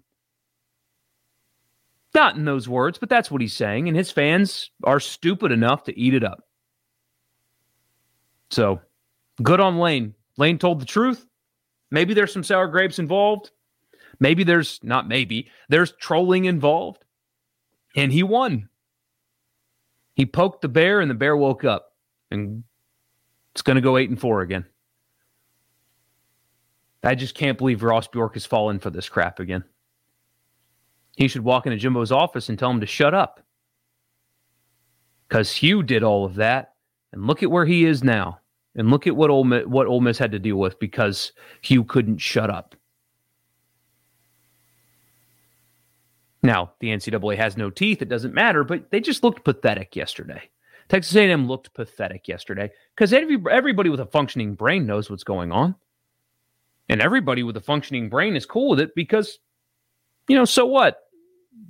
Not 2.12 2.34
in 2.34 2.44
those 2.44 2.68
words, 2.68 2.98
but 2.98 3.08
that's 3.08 3.30
what 3.30 3.40
he's 3.40 3.54
saying. 3.54 3.86
And 3.86 3.96
his 3.96 4.10
fans 4.10 4.72
are 4.82 4.98
stupid 4.98 5.52
enough 5.52 5.84
to 5.84 5.96
eat 5.96 6.14
it 6.14 6.24
up. 6.24 6.42
So 8.50 8.80
good 9.40 9.60
on 9.60 9.78
Lane. 9.78 10.16
Lane 10.38 10.58
told 10.58 10.80
the 10.80 10.86
truth. 10.86 11.24
Maybe 11.92 12.14
there's 12.14 12.32
some 12.32 12.42
sour 12.42 12.66
grapes 12.66 12.98
involved. 12.98 13.52
Maybe 14.20 14.44
there's 14.44 14.78
not 14.82 15.08
maybe, 15.08 15.48
there's 15.68 15.92
trolling 15.92 16.44
involved. 16.44 17.04
And 17.96 18.12
he 18.12 18.22
won. 18.22 18.68
He 20.14 20.26
poked 20.26 20.60
the 20.62 20.68
bear 20.68 21.00
and 21.00 21.10
the 21.10 21.14
bear 21.14 21.36
woke 21.36 21.64
up. 21.64 21.94
And 22.30 22.62
it's 23.52 23.62
going 23.62 23.76
to 23.76 23.82
go 23.82 23.96
8 23.96 24.10
and 24.10 24.20
4 24.20 24.42
again. 24.42 24.66
I 27.02 27.14
just 27.14 27.34
can't 27.34 27.58
believe 27.58 27.82
Ross 27.82 28.06
Bjork 28.06 28.34
has 28.34 28.44
fallen 28.46 28.78
for 28.78 28.90
this 28.90 29.08
crap 29.08 29.40
again. 29.40 29.64
he 31.16 31.28
should 31.28 31.42
walk 31.42 31.66
into 31.66 31.78
Jimbo's 31.78 32.12
office 32.12 32.48
and 32.48 32.58
tell 32.58 32.70
him 32.70 32.80
to 32.80 32.86
shut 32.86 33.14
up. 33.14 33.42
Because 35.28 35.52
Hugh 35.52 35.82
did 35.82 36.02
all 36.02 36.24
of 36.24 36.34
that, 36.34 36.74
and 37.12 37.26
look 37.26 37.42
at 37.42 37.50
where 37.50 37.64
he 37.64 37.86
is 37.86 38.04
now, 38.04 38.40
and 38.74 38.90
look 38.90 39.06
at 39.06 39.16
what 39.16 39.30
Miss, 39.44 39.66
what 39.66 39.86
Ole 39.86 40.00
Miss 40.00 40.18
had 40.18 40.32
to 40.32 40.38
deal 40.38 40.56
with 40.56 40.78
because 40.78 41.32
Hugh 41.62 41.84
couldn't 41.84 42.18
shut 42.18 42.50
up. 42.50 42.74
Now 46.42 46.72
the 46.80 46.88
NCAA 46.88 47.36
has 47.36 47.56
no 47.56 47.70
teeth; 47.70 48.02
it 48.02 48.08
doesn't 48.08 48.34
matter. 48.34 48.64
But 48.64 48.90
they 48.90 49.00
just 49.00 49.22
looked 49.22 49.44
pathetic 49.44 49.96
yesterday. 49.96 50.50
Texas 50.90 51.14
A&M 51.14 51.46
looked 51.46 51.72
pathetic 51.72 52.26
yesterday 52.26 52.70
because 52.96 53.12
every, 53.12 53.38
everybody 53.48 53.88
with 53.88 54.00
a 54.00 54.06
functioning 54.06 54.54
brain 54.54 54.86
knows 54.86 55.08
what's 55.08 55.22
going 55.22 55.52
on. 55.52 55.76
And 56.88 57.00
everybody 57.00 57.44
with 57.44 57.56
a 57.56 57.60
functioning 57.60 58.08
brain 58.08 58.34
is 58.34 58.44
cool 58.44 58.70
with 58.70 58.80
it 58.80 58.96
because, 58.96 59.38
you 60.26 60.34
know, 60.34 60.44
so 60.44 60.66
what? 60.66 60.98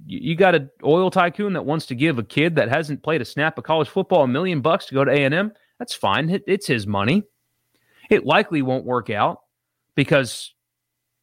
You, 0.07 0.21
you 0.23 0.37
got 0.37 0.55
an 0.55 0.71
oil 0.83 1.11
tycoon 1.11 1.53
that 1.53 1.67
wants 1.67 1.85
to 1.87 1.95
give 1.95 2.19
a 2.19 2.23
kid 2.23 2.57
that 2.57 2.71
hasn't 2.71 3.03
played 3.03 3.21
a 3.21 3.27
snap 3.27 3.59
of 3.59 3.65
college 3.65 3.91
football 3.91 4.23
a 4.23 4.29
million 4.29 4.63
bucks 4.63 4.87
to 4.87 4.95
go 4.95 5.05
to 5.05 5.13
A&M. 5.13 5.53
That's 5.79 5.93
fine. 5.93 6.31
It, 6.31 6.45
it's 6.47 6.67
his 6.67 6.87
money. 6.87 7.25
It 8.09 8.25
likely 8.25 8.63
won't 8.63 8.87
work 8.87 9.11
out 9.11 9.43
because, 9.95 10.55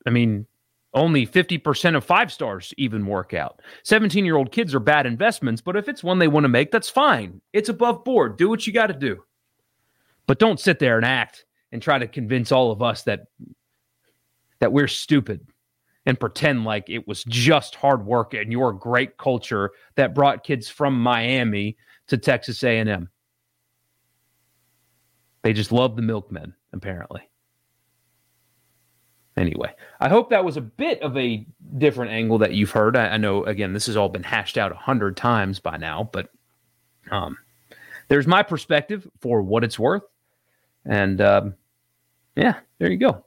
I 0.05 0.11
mean, 0.11 0.45
only 0.97 1.25
50% 1.25 1.95
of 1.95 2.03
five 2.03 2.31
stars 2.31 2.73
even 2.77 3.05
work 3.05 3.33
out. 3.33 3.61
17 3.83 4.25
year 4.25 4.35
old 4.35 4.51
kids 4.51 4.75
are 4.75 4.79
bad 4.79 5.05
investments, 5.05 5.61
but 5.61 5.75
if 5.75 5.87
it's 5.87 6.03
one 6.03 6.19
they 6.19 6.27
want 6.27 6.43
to 6.43 6.49
make, 6.49 6.71
that's 6.71 6.89
fine. 6.89 7.41
It's 7.53 7.69
above 7.69 8.03
board. 8.03 8.37
Do 8.37 8.49
what 8.49 8.67
you 8.67 8.73
got 8.73 8.87
to 8.87 8.93
do. 8.93 9.23
But 10.25 10.39
don't 10.39 10.59
sit 10.59 10.79
there 10.79 10.97
and 10.97 11.05
act 11.05 11.45
and 11.71 11.81
try 11.81 11.99
to 11.99 12.07
convince 12.07 12.51
all 12.51 12.71
of 12.71 12.81
us 12.81 13.03
that 13.03 13.27
that 14.59 14.73
we're 14.73 14.87
stupid 14.87 15.45
and 16.05 16.19
pretend 16.19 16.63
like 16.63 16.89
it 16.89 17.07
was 17.07 17.23
just 17.25 17.75
hard 17.75 18.05
work 18.05 18.33
and 18.33 18.51
your 18.51 18.73
great 18.73 19.17
culture 19.17 19.71
that 19.95 20.15
brought 20.15 20.43
kids 20.43 20.67
from 20.67 20.99
Miami 20.99 21.77
to 22.07 22.17
Texas 22.17 22.63
A&M. 22.63 23.09
They 25.43 25.53
just 25.53 25.71
love 25.71 25.95
the 25.95 26.01
milkmen 26.01 26.55
apparently. 26.73 27.29
Anyway, 29.37 29.71
I 29.99 30.09
hope 30.09 30.31
that 30.31 30.43
was 30.43 30.57
a 30.57 30.61
bit 30.61 30.99
of 31.03 31.15
a 31.15 31.45
different 31.77 32.11
angle 32.11 32.39
that 32.39 32.53
you've 32.53 32.71
heard. 32.71 32.97
I, 32.97 33.09
I 33.09 33.17
know, 33.17 33.43
again, 33.45 33.71
this 33.71 33.85
has 33.85 33.95
all 33.95 34.09
been 34.09 34.23
hashed 34.23 34.57
out 34.57 34.71
a 34.71 34.75
hundred 34.75 35.15
times 35.15 35.59
by 35.59 35.77
now, 35.77 36.09
but 36.11 36.31
um, 37.11 37.37
there's 38.07 38.25
my 38.25 38.41
perspective 38.41 39.07
for 39.21 39.43
what 39.43 39.63
it's 39.63 39.77
worth. 39.77 40.01
And 40.85 41.21
um, 41.21 41.53
yeah, 42.35 42.55
there 42.79 42.89
you 42.89 42.97
go. 42.97 43.23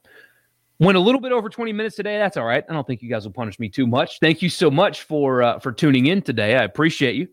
Went 0.80 0.96
a 0.96 1.00
little 1.00 1.20
bit 1.20 1.30
over 1.30 1.48
20 1.48 1.72
minutes 1.72 1.94
today. 1.94 2.18
That's 2.18 2.36
all 2.36 2.44
right. 2.44 2.64
I 2.68 2.72
don't 2.72 2.86
think 2.86 3.02
you 3.02 3.10
guys 3.10 3.24
will 3.24 3.32
punish 3.32 3.60
me 3.60 3.68
too 3.68 3.86
much. 3.86 4.18
Thank 4.18 4.42
you 4.42 4.48
so 4.48 4.70
much 4.70 5.02
for 5.02 5.42
uh, 5.42 5.58
for 5.58 5.72
tuning 5.72 6.06
in 6.06 6.22
today. 6.22 6.56
I 6.56 6.64
appreciate 6.64 7.16
you. 7.16 7.28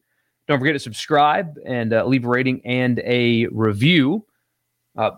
Don't 0.47 0.59
forget 0.59 0.75
to 0.75 0.79
subscribe 0.79 1.57
and 1.65 1.93
uh, 1.93 2.05
leave 2.05 2.25
a 2.25 2.27
rating 2.27 2.61
and 2.65 2.99
a 2.99 3.47
review. 3.47 4.25
Uh, 4.97 5.11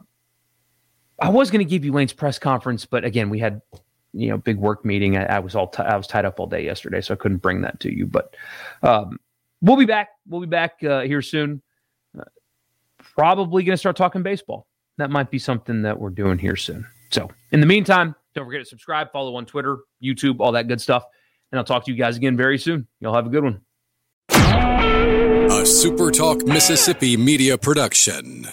I 1.21 1.29
was 1.29 1.51
going 1.51 1.65
to 1.65 1.69
give 1.69 1.85
you 1.85 1.91
Lane's 1.91 2.13
press 2.13 2.39
conference, 2.39 2.85
but 2.85 3.03
again, 3.03 3.29
we 3.29 3.39
had 3.39 3.61
you 4.13 4.29
know 4.29 4.37
big 4.37 4.57
work 4.57 4.85
meeting. 4.85 5.17
I, 5.17 5.25
I 5.25 5.39
was 5.39 5.55
all 5.55 5.67
t- 5.67 5.83
I 5.83 5.95
was 5.95 6.07
tied 6.07 6.25
up 6.25 6.39
all 6.39 6.47
day 6.47 6.63
yesterday, 6.63 7.01
so 7.01 7.13
I 7.13 7.17
couldn't 7.17 7.37
bring 7.37 7.61
that 7.61 7.79
to 7.81 7.95
you. 7.95 8.05
But 8.05 8.35
um, 8.83 9.19
we'll 9.61 9.77
be 9.77 9.85
back. 9.85 10.09
We'll 10.27 10.41
be 10.41 10.47
back 10.47 10.83
uh, 10.83 11.01
here 11.01 11.21
soon. 11.21 11.61
Uh, 12.17 12.23
probably 12.97 13.63
going 13.63 13.73
to 13.73 13.77
start 13.77 13.95
talking 13.95 14.23
baseball. 14.23 14.67
That 14.97 15.09
might 15.09 15.31
be 15.31 15.39
something 15.39 15.83
that 15.83 15.99
we're 15.99 16.09
doing 16.09 16.37
here 16.37 16.55
soon. 16.55 16.85
So 17.11 17.29
in 17.51 17.59
the 17.59 17.65
meantime, 17.65 18.15
don't 18.35 18.45
forget 18.45 18.61
to 18.61 18.65
subscribe, 18.65 19.11
follow 19.11 19.35
on 19.35 19.45
Twitter, 19.45 19.79
YouTube, 20.03 20.37
all 20.39 20.51
that 20.53 20.67
good 20.67 20.81
stuff. 20.81 21.05
And 21.51 21.57
I'll 21.57 21.65
talk 21.65 21.85
to 21.85 21.91
you 21.91 21.97
guys 21.97 22.17
again 22.17 22.37
very 22.37 22.59
soon. 22.59 22.87
Y'all 22.99 23.15
have 23.15 23.25
a 23.25 23.29
good 23.29 23.43
one. 23.43 23.61
A 24.31 25.65
Super 25.65 26.11
Talk 26.11 26.45
Mississippi 26.45 27.17
media 27.17 27.57
production. 27.57 28.47